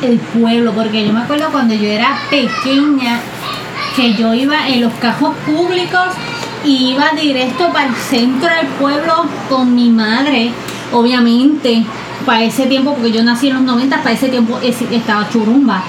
el 0.02 0.17
pueblo, 0.17 0.71
porque 0.73 1.06
yo 1.06 1.13
me 1.13 1.21
acuerdo 1.21 1.47
cuando 1.52 1.73
yo 1.73 1.88
era 1.88 2.17
pequeña 2.30 3.19
que 3.95 4.13
yo 4.13 4.34
iba 4.34 4.67
en 4.69 4.82
los 4.82 4.93
cajos 4.95 5.36
públicos 5.45 6.06
y 6.63 6.91
iba 6.91 7.10
directo 7.19 7.69
para 7.73 7.88
el 7.88 7.95
centro 7.95 8.47
del 8.49 8.67
pueblo 8.80 9.25
con 9.49 9.73
mi 9.75 9.89
madre, 9.89 10.52
obviamente, 10.91 11.84
para 12.25 12.43
ese 12.43 12.65
tiempo, 12.67 12.93
porque 12.93 13.12
yo 13.12 13.23
nací 13.23 13.47
en 13.47 13.56
los 13.56 13.63
90, 13.63 13.97
para 14.04 14.12
ese 14.12 14.30
tiempo 14.30 14.60
es- 14.62 14.82
estaba 14.91 15.28
churumba. 15.30 15.84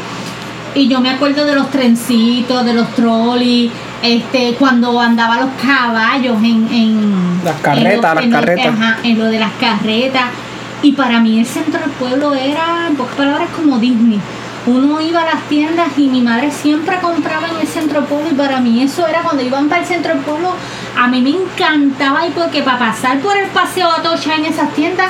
Y 0.74 0.86
yo 0.88 1.00
me 1.00 1.10
acuerdo 1.10 1.44
de 1.44 1.54
los 1.56 1.70
trencitos, 1.70 2.64
de 2.64 2.72
los 2.74 2.88
trolleys, 2.94 3.70
este, 4.02 4.54
cuando 4.58 4.98
andaban 5.00 5.40
los 5.40 5.50
caballos 5.62 6.36
en, 6.42 6.68
en 6.72 7.40
Las 7.44 7.60
carretas, 7.60 7.84
en 7.86 7.96
lo- 7.96 8.02
las 8.14 8.24
en 8.24 8.30
carretas. 8.30 8.66
ajá, 8.74 8.98
en 9.02 9.18
lo 9.18 9.24
de 9.26 9.38
las 9.38 9.52
carretas. 9.60 10.24
Y 10.82 10.92
para 10.92 11.20
mí 11.20 11.38
el 11.38 11.46
centro 11.46 11.78
del 11.80 11.90
pueblo 11.90 12.34
era, 12.34 12.86
en 12.88 12.96
pocas 12.96 13.14
palabras, 13.16 13.48
como 13.54 13.78
Disney. 13.78 14.18
Uno 14.66 15.00
iba 15.00 15.22
a 15.22 15.24
las 15.26 15.42
tiendas 15.48 15.88
y 15.96 16.06
mi 16.08 16.20
madre 16.20 16.50
siempre 16.50 16.98
compraba 17.00 17.48
en 17.48 17.56
el 17.60 17.66
centro 17.66 18.00
del 18.00 18.08
pueblo 18.08 18.28
y 18.30 18.34
para 18.34 18.60
mí 18.60 18.82
eso 18.82 19.06
era 19.06 19.22
cuando 19.22 19.42
iban 19.42 19.68
para 19.68 19.80
el 19.80 19.86
centro 19.86 20.12
del 20.14 20.22
pueblo, 20.22 20.54
a 20.98 21.08
mí 21.08 21.22
me 21.22 21.30
encantaba 21.30 22.26
y 22.26 22.30
porque 22.30 22.62
para 22.62 22.78
pasar 22.78 23.18
por 23.20 23.36
el 23.38 23.48
paseo 23.48 23.90
Atocha 23.90 24.34
en 24.36 24.44
esas 24.44 24.70
tiendas, 24.74 25.08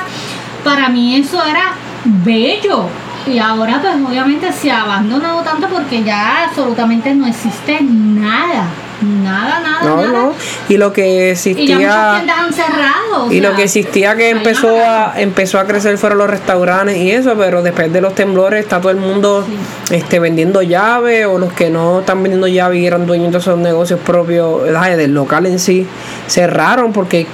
para 0.63 0.87
mí 0.89 1.15
eso 1.17 1.43
era 1.45 1.73
bello. 2.05 2.85
Y 3.27 3.37
ahora 3.39 3.79
pues 3.81 3.93
obviamente 4.07 4.51
se 4.53 4.71
ha 4.71 4.81
abandonado 4.83 5.41
tanto 5.41 5.67
porque 5.67 6.01
ya 6.03 6.45
absolutamente 6.45 7.13
no 7.13 7.27
existe 7.27 7.79
nada. 7.81 8.63
Nada, 9.01 9.59
nada, 9.61 9.83
No, 9.83 9.95
nada. 9.97 10.07
no. 10.07 10.33
Y 10.69 10.77
lo 10.77 10.93
que 10.93 11.01
Y 11.01 11.07
ya 11.07 11.23
muchas 11.25 11.31
existía. 11.31 12.19
han 12.39 12.53
cerrado. 12.53 13.31
Y 13.31 13.39
lo 13.41 13.55
que 13.55 13.63
existía 13.63 14.15
que 14.15 14.29
empezó 14.29 14.69
a 14.79 15.13
empezó 15.17 15.59
a 15.59 15.65
crecer 15.65 15.97
fueron 15.97 16.19
los 16.19 16.29
restaurantes 16.29 16.97
y 16.97 17.11
eso, 17.11 17.35
pero 17.37 17.61
después 17.63 17.91
de 17.91 18.01
los 18.01 18.13
temblores 18.15 18.63
está 18.63 18.79
todo 18.79 18.91
el 18.91 18.97
mundo 18.97 19.45
este 19.89 20.19
vendiendo 20.19 20.61
llaves 20.61 21.25
o 21.25 21.37
los 21.39 21.51
que 21.53 21.69
no 21.69 22.01
están 22.01 22.21
vendiendo 22.21 22.47
llaves 22.47 22.79
y 22.79 22.85
eran 22.85 23.05
dueños 23.07 23.31
de 23.31 23.37
esos 23.39 23.57
negocios 23.57 23.99
propios 24.05 24.63
del 24.97 25.13
local 25.13 25.45
en 25.47 25.59
sí 25.59 25.87
cerraron 26.27 26.93
porque 26.93 27.25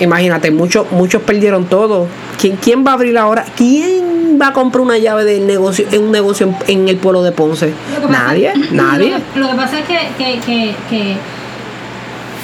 imagínate, 0.00 0.50
muchos 0.50 0.90
muchos 0.90 1.22
perdieron 1.22 1.66
todo. 1.66 2.06
¿Quién, 2.40 2.56
¿Quién 2.56 2.84
va 2.86 2.92
a 2.92 2.94
abrir 2.94 3.18
ahora? 3.18 3.44
¿Quién 3.56 4.38
va 4.40 4.48
a 4.48 4.52
comprar 4.52 4.80
una 4.82 4.96
llave 4.98 5.24
del 5.24 5.46
negocio 5.46 5.86
en 5.90 6.02
un 6.04 6.10
negocio 6.12 6.46
en, 6.66 6.80
en 6.80 6.88
el 6.88 6.96
pueblo 6.96 7.22
de 7.22 7.32
Ponce? 7.32 7.74
Nadie, 8.08 8.52
nadie. 8.72 9.10
Lo 9.10 9.16
que, 9.34 9.40
lo 9.40 9.48
que 9.50 9.54
pasa 9.54 9.78
es 9.80 9.84
que, 9.86 9.98
que, 10.16 10.40
que, 10.40 10.74
que, 10.88 11.16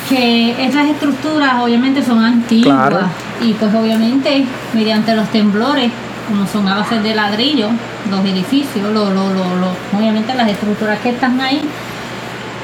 que 0.09 0.65
estas 0.67 0.89
estructuras 0.89 1.55
obviamente 1.63 2.03
son 2.05 2.25
antiguas 2.25 2.89
Claro. 2.89 3.07
y 3.43 3.53
pues 3.55 3.75
obviamente 3.75 4.45
mediante 4.75 5.15
los 5.15 5.29
temblores, 5.31 5.91
como 6.29 6.47
son 6.47 6.69
a 6.69 6.77
base 6.77 7.01
de 7.01 7.15
ladrillo, 7.15 7.69
los 8.11 8.21
edificios, 8.25 8.93
lo, 8.93 9.11
lo- 9.11 9.97
obviamente 9.99 10.35
las 10.35 10.49
estructuras 10.51 10.99
que 11.01 11.11
están 11.11 11.41
ahí, 11.41 11.61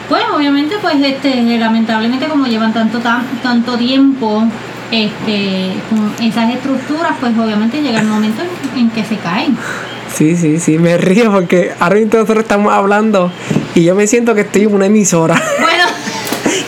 pues 0.09 0.23
obviamente 0.35 0.77
pues 0.83 0.97
este 1.03 1.59
lamentablemente 1.59 2.27
como 2.27 2.47
llevan 2.47 2.73
tanto 2.73 2.99
tan, 2.99 3.25
tanto 3.43 3.77
tiempo 3.77 4.45
este 4.93 5.73
con 5.89 6.13
esas 6.25 6.53
estructuras 6.53 7.13
pues 7.19 7.37
obviamente 7.37 7.81
llega 7.81 8.01
el 8.01 8.07
momento 8.07 8.43
en, 8.77 8.91
que 8.91 9.05
se 9.05 9.17
caen. 9.17 9.57
Sí, 10.15 10.37
sí, 10.37 10.61
sí, 10.61 10.79
me 10.79 10.99
río 10.99 11.33
porque 11.33 11.73
ahora 11.81 11.97
mismo 11.97 12.19
nosotros 12.19 12.43
estamos 12.43 12.73
hablando 12.73 13.33
y 13.75 13.85
yo 13.85 13.95
me 13.95 14.07
siento 14.07 14.35
que 14.35 14.43
estoy 14.43 14.63
en 14.63 14.75
una 14.75 14.87
emisora. 14.87 15.35
Bueno, 15.61 15.85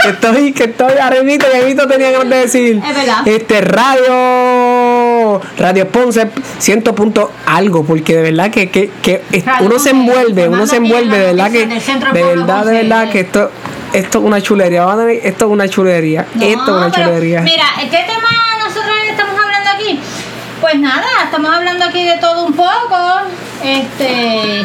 Que 0.03 0.09
estoy, 0.11 0.53
que 0.53 0.65
estoy, 0.65 0.93
mismo, 1.25 1.47
ya 1.53 1.67
mismo 1.67 1.87
tenía 1.87 2.11
ganas 2.11 2.31
de 2.31 2.37
decir. 2.37 2.83
Es 2.87 2.95
verdad. 2.95 3.27
Este 3.27 3.61
radio, 3.61 5.41
Radio 5.59 5.89
Ponce, 5.89 6.29
ciento 6.59 6.95
punto 6.95 7.31
algo, 7.47 7.85
porque 7.85 8.17
de 8.17 8.23
verdad 8.23 8.51
que, 8.51 8.71
que, 8.71 8.91
que 9.03 9.23
uno 9.61 9.79
se 9.79 9.91
envuelve, 9.91 10.49
uno 10.49 10.67
se 10.67 10.77
envuelve, 10.77 11.19
de 11.19 11.27
verdad 11.27 11.51
que, 11.51 11.67
de 11.67 12.23
verdad, 12.23 12.65
de 12.65 12.73
verdad 12.73 13.11
que 13.11 13.21
esto, 13.21 13.51
esto 13.95 14.19
es 14.19 14.25
una 14.25 14.41
chulería, 14.41 14.83
a 14.83 15.13
esto 15.13 15.45
es 15.47 15.51
una 15.51 15.69
chulería, 15.69 16.27
No, 16.35 16.43
esto 16.43 16.63
es 16.63 16.69
una 16.69 16.91
pero, 16.91 17.09
chulería. 17.09 17.41
Mira, 17.43 17.65
¿qué 17.79 17.87
tema 17.87 18.29
nosotros 18.59 18.93
estamos 19.09 19.41
hablando 19.41 19.71
aquí? 19.71 20.01
Pues 20.61 20.79
nada, 20.81 21.07
estamos 21.25 21.55
hablando 21.55 21.85
aquí 21.85 22.05
de 22.05 22.17
todo 22.19 22.45
un 22.45 22.55
poco. 22.55 22.99
Este. 23.63 24.63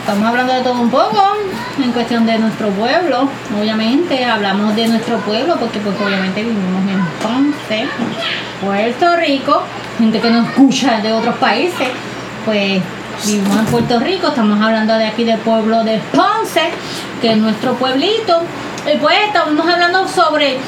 Estamos 0.00 0.28
hablando 0.28 0.52
de 0.52 0.60
todo 0.60 0.80
un 0.80 0.90
poco 0.90 1.36
en 1.82 1.90
cuestión 1.90 2.26
de 2.26 2.38
nuestro 2.38 2.68
pueblo. 2.70 3.28
Obviamente, 3.58 4.24
hablamos 4.24 4.76
de 4.76 4.86
nuestro 4.86 5.16
pueblo 5.18 5.56
porque, 5.56 5.80
pues, 5.80 5.96
obviamente 6.00 6.42
vivimos 6.42 6.82
en 6.88 7.04
Ponce, 7.22 7.88
Puerto 8.64 9.16
Rico. 9.16 9.62
Gente 9.98 10.20
que 10.20 10.30
nos 10.30 10.46
escucha 10.46 11.00
de 11.00 11.12
otros 11.12 11.34
países, 11.36 11.88
pues 12.44 12.82
vivimos 13.26 13.58
en 13.58 13.66
Puerto 13.66 14.00
Rico. 14.00 14.28
Estamos 14.28 14.60
hablando 14.60 14.94
de 14.94 15.06
aquí 15.06 15.24
del 15.24 15.38
pueblo 15.38 15.84
de 15.84 15.98
Ponce, 16.12 16.70
que 17.20 17.32
es 17.32 17.36
nuestro 17.36 17.74
pueblito. 17.74 18.42
Y 18.92 18.98
pues, 18.98 19.16
estamos 19.26 19.66
hablando 19.66 20.06
sobre 20.08 20.58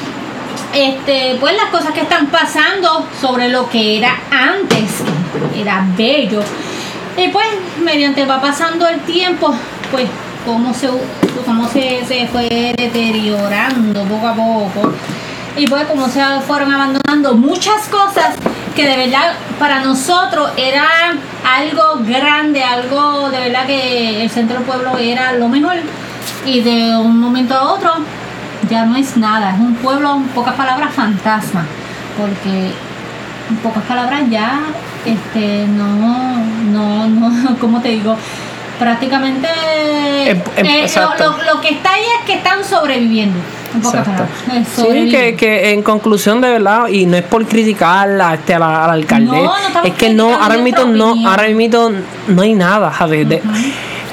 este, 0.73 1.37
pues 1.39 1.55
las 1.55 1.69
cosas 1.69 1.93
que 1.93 2.01
están 2.01 2.27
pasando 2.27 3.07
sobre 3.19 3.49
lo 3.49 3.69
que 3.69 3.97
era 3.97 4.15
antes, 4.31 5.03
que 5.53 5.61
era 5.61 5.85
bello. 5.95 6.41
Y 7.17 7.29
pues, 7.29 7.47
mediante 7.83 8.25
va 8.25 8.41
pasando 8.41 8.87
el 8.87 8.99
tiempo, 9.01 9.53
pues, 9.91 10.07
cómo 10.45 10.73
se, 10.73 10.89
cómo 11.45 11.67
se, 11.67 12.05
se 12.05 12.27
fue 12.27 12.73
deteriorando 12.77 14.03
poco 14.03 14.27
a 14.27 14.33
poco. 14.33 14.93
Y 15.55 15.67
pues, 15.67 15.85
como 15.85 16.07
se 16.07 16.21
fueron 16.45 16.71
abandonando 16.71 17.33
muchas 17.33 17.87
cosas 17.87 18.35
que 18.77 18.87
de 18.87 18.95
verdad 18.95 19.33
para 19.59 19.79
nosotros 19.81 20.51
era 20.55 20.85
algo 21.57 21.99
grande, 22.05 22.63
algo 22.63 23.29
de 23.31 23.39
verdad 23.39 23.65
que 23.65 24.21
el 24.21 24.29
centro 24.29 24.57
del 24.57 24.65
pueblo 24.65 24.97
era 24.99 25.33
lo 25.33 25.49
mejor. 25.49 25.77
Y 26.45 26.61
de 26.61 26.95
un 26.95 27.19
momento 27.19 27.55
a 27.55 27.63
otro 27.73 27.91
ya 28.69 28.85
no 28.85 28.95
es 28.95 29.17
nada, 29.17 29.51
es 29.55 29.59
un 29.59 29.73
pueblo, 29.75 30.15
en 30.15 30.23
pocas 30.29 30.53
palabras, 30.53 30.93
fantasma, 30.93 31.65
porque 32.17 32.71
en 33.49 33.55
pocas 33.63 33.83
palabras 33.83 34.21
ya, 34.29 34.59
este, 35.05 35.65
no, 35.67 35.87
no, 36.71 37.07
no, 37.07 37.57
¿cómo 37.59 37.81
te 37.81 37.89
digo? 37.89 38.15
Prácticamente 38.79 39.47
Em- 40.29 40.41
em- 40.55 40.65
eh, 40.67 40.87
lo, 40.95 41.31
lo- 41.37 41.43
lo 41.55 41.61
que 41.61 41.69
está 41.69 41.93
ahí 41.93 42.03
es 42.19 42.25
que 42.27 42.33
están 42.35 42.63
sobreviviendo, 42.63 43.39
Exacto. 43.75 44.23
eh, 44.51 44.63
Sí, 44.75 45.09
que, 45.11 45.35
que 45.35 45.71
en 45.71 45.83
conclusión 45.83 46.41
de 46.41 46.49
verdad, 46.49 46.87
y 46.87 47.05
no 47.05 47.17
es 47.17 47.23
por 47.23 47.45
criticar 47.45 48.09
a, 48.21 48.33
este, 48.35 48.53
a 48.53 48.59
la, 48.59 48.83
a 48.85 48.87
la 48.87 48.93
alcalde, 48.93 49.25
No, 49.27 49.43
no 49.43 49.57
estamos 49.57 49.87
es 49.89 49.93
que 49.95 50.13
no, 50.13 50.33
ahora 50.33 50.57
mismo 50.57 50.83
no, 50.85 51.29
ahora 51.29 51.47
mismo 51.49 51.91
no 52.27 52.41
hay 52.41 52.53
nada, 52.53 52.93
¿sabes? 52.97 53.27
De- 53.27 53.41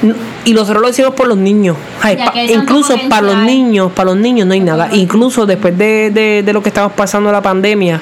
n- 0.03 0.15
y 0.45 0.53
nosotros 0.53 0.81
lo 0.81 0.87
decimos 0.89 1.13
por 1.15 1.27
los 1.27 1.37
niños. 1.37 1.75
Ay, 2.01 2.17
pa- 2.17 2.33
incluso 2.43 2.95
para 3.09 3.21
los 3.23 3.37
niños, 3.37 3.91
para 3.93 4.07
los 4.11 4.17
niños 4.17 4.45
no 4.47 4.53
hay 4.53 4.59
nada. 4.59 4.89
Incluso 4.91 5.45
después 5.45 5.75
de, 5.77 6.11
de, 6.11 6.43
de 6.43 6.53
lo 6.53 6.61
que 6.61 6.69
estamos 6.69 6.91
pasando 6.93 7.31
la 7.31 7.41
pandemia, 7.41 7.99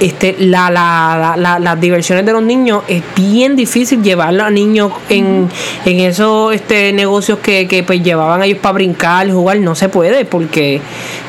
este, 0.00 0.36
la, 0.38 0.70
la, 0.70 1.16
la- 1.18 1.36
la- 1.36 1.58
las 1.58 1.80
diversiones 1.80 2.24
de 2.24 2.32
los 2.32 2.42
niños 2.42 2.82
es 2.88 3.02
bien 3.16 3.56
difícil 3.56 4.02
llevarlos 4.02 4.46
a 4.46 4.50
niños 4.50 4.92
en, 5.08 5.48
en 5.84 6.00
esos 6.00 6.54
este, 6.54 6.92
negocios 6.92 7.38
que, 7.40 7.66
que 7.66 7.82
pues 7.82 8.02
llevaban 8.02 8.40
a 8.42 8.46
ellos 8.46 8.58
para 8.58 8.74
brincar, 8.74 9.30
jugar, 9.30 9.58
no 9.60 9.74
se 9.74 9.88
puede 9.88 10.24
porque 10.24 10.80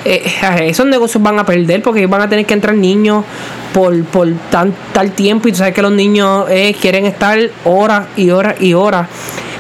eh, 0.06 0.32
esos 0.64 0.86
negocios 0.86 1.22
van 1.24 1.40
a 1.40 1.46
perder 1.46 1.82
porque 1.82 2.06
van 2.08 2.22
a 2.22 2.30
tener 2.30 2.46
que 2.46 2.54
entrar 2.54 2.76
niños 2.76 3.26
por, 3.74 4.04
por 4.06 4.28
tan, 4.50 4.74
tal 4.94 5.12
tiempo 5.12 5.48
y 5.48 5.52
tú 5.52 5.60
sabes 5.60 5.74
que 5.74 5.82
los 5.82 5.92
niños 5.92 6.46
eh, 6.50 6.76
quieren 6.80 7.06
estar 7.06 7.38
horas 7.66 8.08
y 8.18 8.30
horas 8.32 8.56
y 8.60 8.74
horas. 8.74 9.08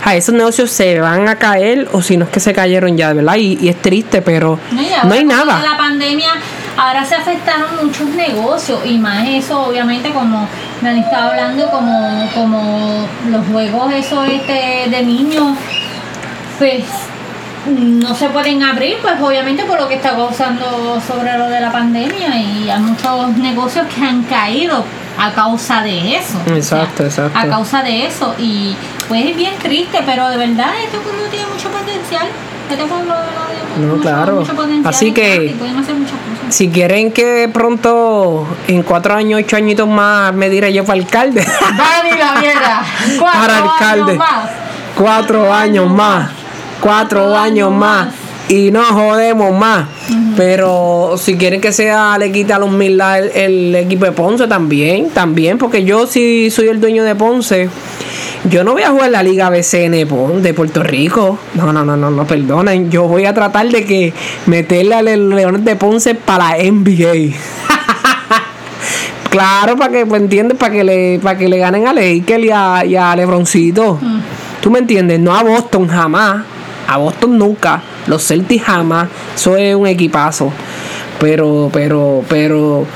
A 0.02 0.16
esos 0.16 0.34
negocios 0.34 0.72
se 0.72 0.98
van 1.02 1.28
a 1.28 1.36
caer 1.36 1.90
o 1.92 2.02
si 2.02 2.16
no 2.16 2.24
es 2.24 2.32
que 2.32 2.40
se 2.40 2.54
cayeron 2.54 2.96
ya, 2.96 3.12
¿verdad? 3.12 3.36
Y, 3.36 3.58
y 3.62 3.68
es 3.68 3.76
triste, 3.82 4.22
pero 4.22 4.58
No, 4.72 4.82
no 5.10 5.14
hay 5.14 5.26
nada. 5.26 5.62
La 5.62 5.78
pandemia, 5.78 6.30
ahora 6.80 7.04
se 7.04 7.16
afectaron 7.16 7.86
muchos 7.86 8.08
negocios 8.10 8.80
y 8.86 8.98
más 8.98 9.28
eso, 9.28 9.64
obviamente, 9.64 10.12
como 10.12 10.48
me 10.82 10.90
han 10.90 10.98
estado 10.98 11.32
hablando, 11.32 11.70
como, 11.70 12.30
como 12.34 13.08
los 13.30 13.46
juegos, 13.48 13.92
eso 13.94 14.24
este 14.24 14.90
de 14.90 15.04
niños, 15.04 15.58
pues 16.58 16.86
no 17.68 18.16
se 18.16 18.30
pueden 18.30 18.64
abrir, 18.64 18.98
pues 19.02 19.16
obviamente 19.22 19.66
por 19.66 19.80
lo 19.80 19.90
que 19.90 19.96
está 19.96 20.12
causando 20.12 21.02
sobre 21.06 21.38
lo 21.38 21.50
de 21.50 21.60
la 21.60 21.72
pandemia 21.72 22.38
y 22.38 22.70
hay 22.70 22.80
muchos 22.80 23.36
negocios 23.38 23.86
que 23.94 24.02
han 24.02 24.24
caído 24.24 24.86
a 25.20 25.32
causa 25.34 25.84
de 25.84 26.16
eso. 26.16 26.40
O 26.40 26.46
sea, 26.46 26.56
Exacto, 26.56 27.04
exacto. 27.04 27.38
A 27.38 27.46
causa 27.48 27.84
de 27.84 28.08
eso 28.08 28.34
y 28.40 28.74
pues 29.10 29.26
es 29.26 29.36
bien 29.36 29.56
triste, 29.58 30.00
pero 30.06 30.30
de 30.30 30.38
verdad 30.38 30.70
este 30.82 30.98
pueblo 31.00 31.24
tiene 31.30 31.46
mucho 31.48 31.70
potencial. 31.70 32.28
Este 32.70 32.86
pueblo 32.86 33.14
No, 33.80 33.88
mucho, 33.88 34.02
claro. 34.02 34.36
mucho 34.42 34.88
Así 34.88 35.12
que-. 35.12 35.56
Si 36.50 36.70
quieren 36.70 37.12
que 37.12 37.50
pronto, 37.52 38.48
en 38.68 38.84
cuatro 38.84 39.14
años, 39.14 39.42
ocho 39.44 39.56
añitos 39.56 39.88
más, 39.88 40.34
me 40.34 40.50
diré 40.50 40.74
yo 40.74 40.84
para 40.86 41.00
alcalde. 41.00 41.42
Dani 41.42 42.18
la 42.18 42.40
viera. 42.40 42.82
para 43.20 43.58
alcalde. 43.58 44.20
Cuatro 44.96 45.54
años 45.54 45.90
más. 45.90 46.30
Cuatro 46.82 47.36
años 47.38 47.72
más. 47.72 48.10
Y 48.48 48.72
no 48.72 48.84
jodemos 48.84 49.56
más. 49.56 49.86
Pero 50.36 51.16
si 51.18 51.38
quieren 51.38 51.62
que 51.62 51.72
sea, 51.72 52.18
le 52.18 52.32
quita 52.32 52.56
a 52.56 52.60
los 52.60 52.72
mil 52.72 53.00
el, 53.00 53.30
el 53.36 53.76
equipo 53.76 54.06
de 54.06 54.12
Ponce 54.12 54.48
también. 54.48 55.10
También. 55.12 55.60
Porque 55.60 55.84
yo 55.84 56.08
si 56.08 56.50
soy 56.50 56.68
el 56.68 56.82
dueño 56.82 57.04
de 57.04 57.14
Ponce. 57.14 57.70
Yo 58.50 58.64
no 58.64 58.74
voy 58.74 58.82
a 58.82 58.90
jugar 58.90 59.12
la 59.12 59.22
Liga 59.22 59.50
BCN 59.50 60.42
de 60.42 60.54
Puerto 60.56 60.82
Rico. 60.82 61.38
No, 61.54 61.72
no, 61.72 61.86
no, 61.86 61.96
no, 61.96 62.10
no, 62.10 62.26
perdonen. 62.26 62.90
Yo 62.90 63.04
voy 63.04 63.26
a 63.26 63.34
tratar 63.34 63.70
de 63.70 63.86
que 63.86 64.12
meterle 64.48 64.96
a 64.96 65.02
los 65.04 65.36
Leones 65.36 65.64
de 65.64 65.76
Ponce 65.76 66.16
para 66.16 66.58
la 66.58 66.64
NBA. 66.64 67.36
Claro, 69.30 69.78
para 69.78 69.92
que, 69.92 70.06
pues, 70.08 70.24
¿entiendes? 70.24 70.58
Para 70.58 70.74
que 70.74 70.84
le, 70.84 71.20
para 71.20 71.38
que 71.38 71.48
le 71.48 71.60
ganen 71.60 71.88
a 71.88 71.94
Lakers 71.94 72.44
y 72.44 72.50
a, 72.50 72.84
y 72.84 72.96
a 72.96 73.16
Lebroncito. 73.16 74.00
¿Tú 74.60 74.72
me 74.72 74.80
entiendes? 74.80 75.20
No 75.20 75.36
a 75.36 75.44
Boston 75.44 75.88
jamás. 75.88 76.44
A 76.88 76.98
Boston 76.98 77.38
nunca. 77.38 77.80
Los 78.08 78.26
Celtics 78.26 78.66
jamás. 78.66 79.08
Eso 79.36 79.56
es 79.56 79.76
un 79.76 79.86
equipazo. 79.86 80.52
Pero, 81.20 81.70
pero, 81.72 82.24
pero, 82.28 82.88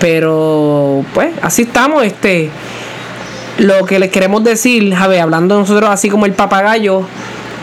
pero, 0.00 1.04
pues, 1.12 1.34
así 1.42 1.62
estamos, 1.62 2.02
este. 2.04 2.50
Lo 3.58 3.84
que 3.84 3.98
les 3.98 4.10
queremos 4.10 4.42
decir, 4.42 4.94
ver, 5.08 5.20
hablando 5.20 5.58
nosotros 5.58 5.90
así 5.90 6.08
como 6.08 6.26
el 6.26 6.32
papagayo, 6.32 7.06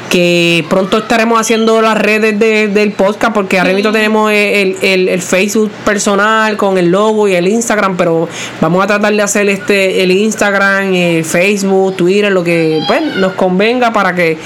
que 0.09 0.65
pronto 0.69 0.97
estaremos 0.97 1.39
haciendo 1.39 1.81
las 1.81 1.95
redes 1.97 2.39
de- 2.39 2.67
del 2.67 2.91
podcast 2.93 3.31
porque 3.33 3.59
arriba 3.59 3.91
tenemos 3.91 4.31
el, 4.31 4.75
el- 4.81 5.07
el 5.07 5.21
Facebook 5.21 5.69
personal 5.85 6.57
con 6.57 6.77
el 6.79 6.89
logo 6.89 7.27
y 7.27 7.35
el 7.35 7.47
Instagram 7.47 7.95
pero 7.95 8.27
vamos 8.59 8.83
a 8.83 8.87
tratar 8.87 9.13
de 9.13 9.21
hacer 9.21 9.47
este 9.49 10.01
el 10.01 10.11
Instagram 10.11 10.93
el 10.95 11.23
Facebook 11.23 11.95
Twitter 11.95 12.31
lo 12.31 12.43
que 12.43 12.81
pues, 12.87 13.03
nos 13.17 13.33
convenga 13.33 13.93
para 13.93 14.15
que 14.15 14.37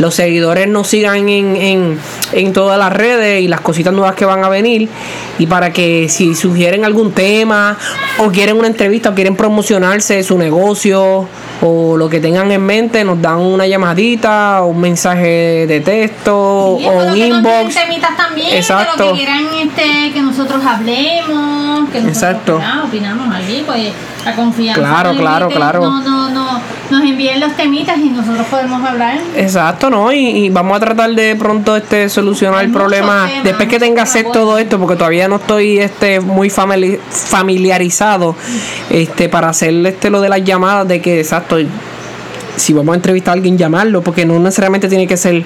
los 0.00 0.14
seguidores 0.14 0.66
nos 0.66 0.88
sigan 0.88 1.28
en, 1.28 1.54
en, 1.56 1.98
en 2.32 2.52
todas 2.52 2.76
las 2.78 2.92
redes 2.92 3.42
y 3.42 3.48
las 3.48 3.60
cositas 3.60 3.92
nuevas 3.92 4.16
que 4.16 4.24
van 4.24 4.42
a 4.44 4.48
venir 4.48 4.88
y 5.38 5.46
para 5.46 5.72
que 5.72 6.08
si 6.08 6.34
sugieren 6.34 6.84
algún 6.84 7.12
tema 7.12 7.78
o 8.18 8.30
quieren 8.32 8.56
una 8.58 8.66
entrevista 8.66 9.10
o 9.10 9.14
quieren 9.14 9.36
promocionarse 9.36 10.22
su 10.24 10.36
negocio 10.36 11.28
o 11.60 11.96
lo 11.96 12.08
que 12.08 12.18
tengan 12.18 12.50
en 12.50 12.60
mente 12.66 13.04
nos 13.04 13.22
dan 13.22 13.38
una 13.38 13.66
llamadita 13.68 14.62
o 14.62 14.66
un 14.68 14.80
mensaje 14.80 15.11
de 15.20 15.80
texto 15.84 16.76
Sí, 16.78 16.86
o 16.86 16.90
un 17.08 17.14
que 17.14 17.26
inbox 17.26 17.74
también, 18.16 18.50
de 18.50 18.56
Exacto. 18.58 19.04
lo 19.06 19.12
que 19.12 19.18
quieran 19.18 19.44
este, 19.62 20.12
que 20.12 20.22
nosotros 20.22 20.64
hablemos, 20.64 21.88
que 21.90 22.00
nosotros 22.00 22.06
Exacto. 22.08 22.56
opinamos, 22.56 22.88
opinamos 22.88 23.36
pues 23.66 23.92
la 24.24 24.34
confianza. 24.36 24.80
Claro, 24.80 25.14
claro, 25.16 25.46
inviten, 25.46 25.60
claro. 25.62 25.80
No, 25.80 26.00
no, 26.00 26.30
no, 26.30 26.60
nos 26.90 27.02
envíen 27.02 27.40
los 27.40 27.54
temitas 27.56 27.98
y 27.98 28.10
nosotros 28.10 28.46
podemos 28.46 28.82
hablar. 28.88 29.18
Exacto, 29.36 29.90
¿no? 29.90 30.12
Y, 30.12 30.18
y 30.28 30.50
vamos 30.50 30.76
a 30.76 30.80
tratar 30.80 31.10
de 31.14 31.34
pronto 31.36 31.76
este 31.76 32.08
solucionar 32.08 32.60
Hay 32.60 32.66
el 32.66 32.72
problema 32.72 33.26
temas, 33.26 33.44
después 33.44 33.68
que 33.68 33.78
tenga 33.78 34.04
buenos. 34.04 34.32
todo 34.32 34.58
esto 34.58 34.78
porque 34.78 34.96
todavía 34.96 35.26
no 35.28 35.36
estoy 35.36 35.78
este 35.78 36.20
muy 36.20 36.48
famili- 36.50 36.98
familiarizado 37.10 38.36
este 38.90 39.28
para 39.28 39.48
hacer 39.48 39.74
este 39.86 40.10
lo 40.10 40.20
de 40.20 40.28
las 40.28 40.44
llamadas 40.44 40.86
de 40.86 41.00
que 41.00 41.18
exacto 41.20 41.56
si 42.56 42.72
vamos 42.72 42.92
a 42.92 42.96
entrevistar 42.96 43.32
a 43.32 43.34
alguien 43.34 43.56
llamarlo 43.58 44.02
porque 44.02 44.24
no 44.26 44.38
necesariamente 44.38 44.88
tiene 44.88 45.06
que 45.06 45.16
ser 45.16 45.44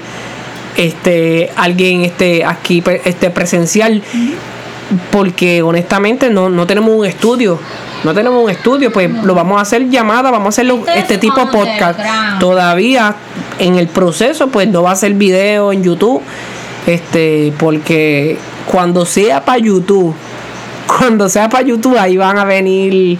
este 0.76 1.50
alguien 1.56 2.02
este 2.02 2.44
aquí 2.44 2.80
pre- 2.82 3.00
este 3.04 3.30
presencial 3.30 4.02
porque 5.10 5.62
honestamente 5.62 6.30
no, 6.30 6.48
no 6.48 6.66
tenemos 6.66 6.90
un 6.94 7.06
estudio 7.06 7.58
no 8.04 8.14
tenemos 8.14 8.44
un 8.44 8.50
estudio 8.50 8.92
pues 8.92 9.10
lo 9.24 9.34
vamos 9.34 9.58
a 9.58 9.62
hacer 9.62 9.88
llamada 9.88 10.30
vamos 10.30 10.46
a 10.46 10.48
hacerlo 10.50 10.76
Este 10.80 10.92
es 10.92 10.98
este 11.02 11.18
tipo 11.18 11.40
de 11.40 11.46
podcast. 11.46 11.98
todavía 12.38 13.14
en 13.58 13.76
el 13.76 13.88
proceso 13.88 14.48
pues 14.48 14.68
no 14.68 14.82
va 14.82 14.92
a 14.92 14.96
ser 14.96 15.14
video 15.14 15.72
en 15.72 15.82
YouTube 15.82 16.22
este 16.86 17.52
porque 17.58 18.36
cuando 18.70 19.04
sea 19.06 19.44
para 19.44 19.58
YouTube 19.58 20.14
cuando 20.86 21.28
sea 21.28 21.48
para 21.48 21.64
YouTube 21.64 21.96
ahí 21.98 22.16
van 22.16 22.38
a 22.38 22.44
venir 22.44 23.18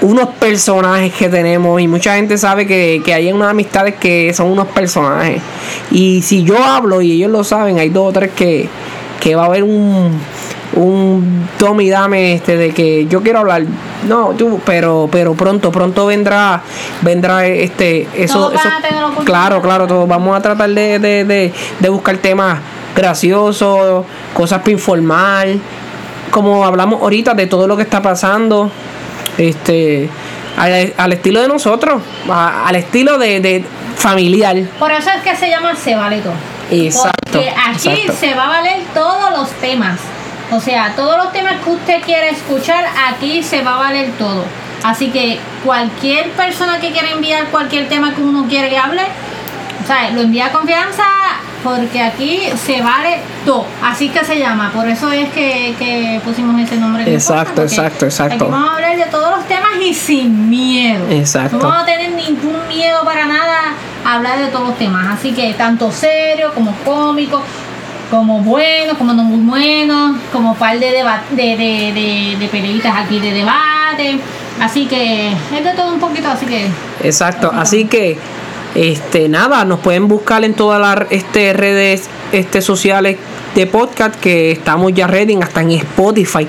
unos 0.00 0.28
personajes 0.40 1.12
que 1.12 1.28
tenemos. 1.28 1.80
Y 1.80 1.88
mucha 1.88 2.14
gente 2.14 2.38
sabe 2.38 2.66
que, 2.66 3.02
que 3.04 3.14
hay 3.14 3.32
unas 3.32 3.50
amistades 3.50 3.94
que 3.96 4.32
son 4.34 4.50
unos 4.50 4.68
personajes. 4.68 5.42
Y 5.90 6.22
si 6.22 6.44
yo 6.44 6.62
hablo 6.62 7.00
y 7.02 7.12
ellos 7.12 7.30
lo 7.30 7.44
saben 7.44 7.78
hay 7.78 7.90
dos 7.90 8.08
o 8.08 8.12
tres 8.12 8.30
que, 8.32 8.68
que 9.20 9.34
va 9.34 9.42
a 9.42 9.46
haber 9.46 9.64
un 9.64 10.18
un 10.74 11.48
tome 11.58 11.84
y 11.84 11.90
dame 11.90 12.34
este 12.34 12.56
de 12.56 12.70
que 12.72 13.06
yo 13.06 13.22
quiero 13.22 13.40
hablar. 13.40 13.64
No 14.06 14.34
tú 14.36 14.60
pero 14.64 15.08
pero 15.10 15.34
pronto 15.34 15.72
pronto 15.72 16.06
vendrá 16.06 16.62
vendrá 17.02 17.46
este 17.46 18.06
eso, 18.14 18.52
eso 18.52 18.68
claro 19.24 19.60
claro 19.60 19.86
todos 19.86 20.08
vamos 20.08 20.36
a 20.36 20.42
tratar 20.42 20.70
de, 20.70 20.98
de, 20.98 21.24
de, 21.24 21.52
de 21.80 21.88
buscar 21.88 22.16
temas 22.18 22.58
graciosos 22.94 24.04
cosas 24.34 24.60
para 24.60 24.72
informar 24.72 25.48
como 26.30 26.64
hablamos 26.64 27.00
ahorita 27.02 27.34
de 27.34 27.46
todo 27.46 27.66
lo 27.66 27.76
que 27.76 27.82
está 27.82 28.00
pasando 28.02 28.70
este 29.36 30.08
al, 30.56 30.92
al 30.96 31.12
estilo 31.12 31.40
de 31.40 31.48
nosotros 31.48 32.02
a- 32.30 32.66
al 32.66 32.76
estilo 32.76 33.18
de, 33.18 33.40
de 33.40 33.64
familiar 33.96 34.56
Por 34.78 34.90
eso 34.92 35.10
es 35.16 35.22
que 35.22 35.36
se 35.36 35.48
llama 35.50 35.74
Se 35.76 35.94
Vale 35.94 36.20
Todo. 36.20 36.34
Exacto, 36.70 37.12
Porque 37.32 37.48
aquí 37.50 37.88
exacto. 37.88 38.12
se 38.20 38.34
va 38.34 38.44
a 38.44 38.48
valer 38.48 38.82
todos 38.94 39.30
los 39.38 39.50
temas. 39.52 39.98
O 40.50 40.60
sea, 40.60 40.92
todos 40.96 41.16
los 41.16 41.32
temas 41.32 41.54
que 41.64 41.70
usted 41.70 42.02
quiere 42.02 42.30
escuchar, 42.30 42.84
aquí 43.08 43.42
se 43.42 43.62
va 43.62 43.74
a 43.76 43.78
valer 43.78 44.10
todo. 44.18 44.44
Así 44.84 45.10
que 45.10 45.38
cualquier 45.64 46.30
persona 46.32 46.78
que 46.78 46.90
quiera 46.92 47.10
enviar 47.10 47.46
cualquier 47.46 47.88
tema 47.88 48.14
que 48.14 48.20
uno 48.22 48.46
quiere 48.48 48.68
que 48.68 48.78
hable, 48.78 49.02
o 49.82 49.86
sea, 49.86 50.10
lo 50.10 50.20
envía 50.22 50.46
a 50.46 50.52
confianza 50.52 51.04
porque 51.62 52.00
aquí 52.00 52.42
se 52.56 52.80
vale 52.82 53.18
todo. 53.44 53.66
Así 53.82 54.08
que 54.08 54.24
se 54.24 54.38
llama. 54.38 54.70
Por 54.72 54.88
eso 54.88 55.10
es 55.12 55.28
que, 55.30 55.74
que 55.78 56.20
pusimos 56.24 56.60
ese 56.60 56.76
nombre. 56.76 57.12
Exacto, 57.12 57.52
porque 57.56 57.74
exacto, 57.74 58.04
exacto. 58.06 58.44
Aquí 58.44 58.52
vamos 58.52 58.70
a 58.70 58.74
hablar 58.74 58.96
de 58.96 59.06
todos 59.06 59.36
los 59.36 59.46
temas 59.46 59.70
y 59.80 59.94
sin 59.94 60.48
miedo. 60.48 61.06
Exacto. 61.10 61.58
No 61.58 61.64
vamos 61.64 61.82
a 61.82 61.86
tener 61.86 62.12
ningún 62.12 62.66
miedo 62.68 63.04
para 63.04 63.26
nada 63.26 63.74
a 64.04 64.14
hablar 64.14 64.38
de 64.38 64.48
todos 64.48 64.68
los 64.68 64.78
temas. 64.78 65.18
Así 65.18 65.32
que 65.32 65.52
tanto 65.54 65.90
serio 65.92 66.52
como 66.54 66.72
cómico, 66.84 67.42
como 68.10 68.40
buenos, 68.40 68.96
como 68.96 69.12
no 69.12 69.22
muy 69.22 69.40
buenos, 69.40 70.16
como 70.32 70.54
par 70.54 70.78
de, 70.78 70.86
de, 70.90 71.04
de, 71.30 71.56
de, 71.56 72.36
de 72.38 72.48
peleitas 72.48 72.94
aquí 72.96 73.20
de 73.20 73.32
debate. 73.32 74.20
Así 74.60 74.86
que 74.86 75.32
es 75.32 75.64
de 75.64 75.72
todo 75.74 75.92
un 75.92 76.00
poquito, 76.00 76.28
así 76.28 76.46
que 76.46 76.68
Exacto, 77.02 77.52
así 77.54 77.84
que 77.84 78.18
este 78.78 79.28
nada, 79.28 79.64
nos 79.64 79.80
pueden 79.80 80.06
buscar 80.06 80.44
en 80.44 80.54
todas 80.54 80.80
las 80.80 81.10
este, 81.10 81.52
redes 81.52 82.04
este, 82.30 82.62
sociales 82.62 83.16
de 83.56 83.66
podcast 83.66 84.14
que 84.14 84.52
estamos 84.52 84.92
ya 84.94 85.08
ready 85.08 85.36
hasta 85.42 85.62
en 85.62 85.72
Spotify. 85.72 86.46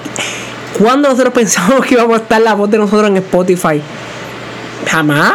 ¿Cuándo 0.77 1.09
nosotros 1.09 1.33
pensamos 1.33 1.83
que 1.85 1.95
íbamos 1.95 2.19
a 2.19 2.21
estar 2.21 2.39
la 2.39 2.53
voz 2.53 2.69
de 2.69 2.77
nosotros 2.77 3.09
en 3.09 3.17
Spotify? 3.17 3.81
Jamás. 4.87 5.33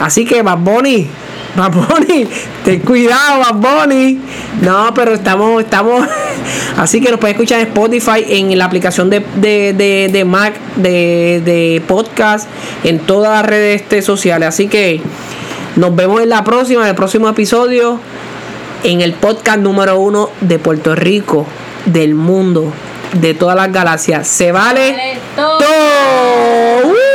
Así 0.00 0.24
que 0.24 0.42
Bad 0.42 0.58
Bunny, 0.58 1.06
Bad 1.56 1.72
Bunny, 1.72 2.26
ten 2.64 2.80
cuidado, 2.80 3.44
Bad 3.44 3.86
Bunny. 3.86 4.18
No, 4.62 4.92
pero 4.94 5.14
estamos, 5.14 5.62
estamos. 5.62 6.08
Así 6.76 7.00
que 7.00 7.12
nos 7.12 7.20
pueden 7.20 7.36
escuchar 7.36 7.60
en 7.60 7.68
Spotify, 7.68 8.24
en 8.28 8.58
la 8.58 8.64
aplicación 8.64 9.10
de, 9.10 9.20
de, 9.36 9.72
de, 9.74 10.10
de 10.12 10.24
Mac, 10.24 10.54
de, 10.74 11.40
de 11.44 11.82
podcast, 11.86 12.48
en 12.82 12.98
todas 12.98 13.30
las 13.30 13.46
redes 13.46 13.82
este, 13.82 14.02
sociales. 14.02 14.48
Así 14.48 14.66
que 14.66 15.00
nos 15.76 15.94
vemos 15.94 16.22
en 16.22 16.30
la 16.30 16.42
próxima, 16.42 16.82
en 16.82 16.88
el 16.88 16.94
próximo 16.94 17.28
episodio, 17.28 18.00
en 18.82 19.00
el 19.00 19.12
podcast 19.12 19.58
número 19.58 19.98
uno 19.98 20.30
de 20.40 20.58
Puerto 20.58 20.94
Rico, 20.94 21.46
del 21.84 22.14
mundo, 22.14 22.72
de 23.12 23.34
todas 23.34 23.56
las 23.56 23.72
galaxias. 23.72 24.26
Se 24.26 24.52
vale, 24.52 24.92
vale 24.92 25.18
todo. 25.36 25.58
todo. 25.58 26.92
¡Uh! 26.92 27.05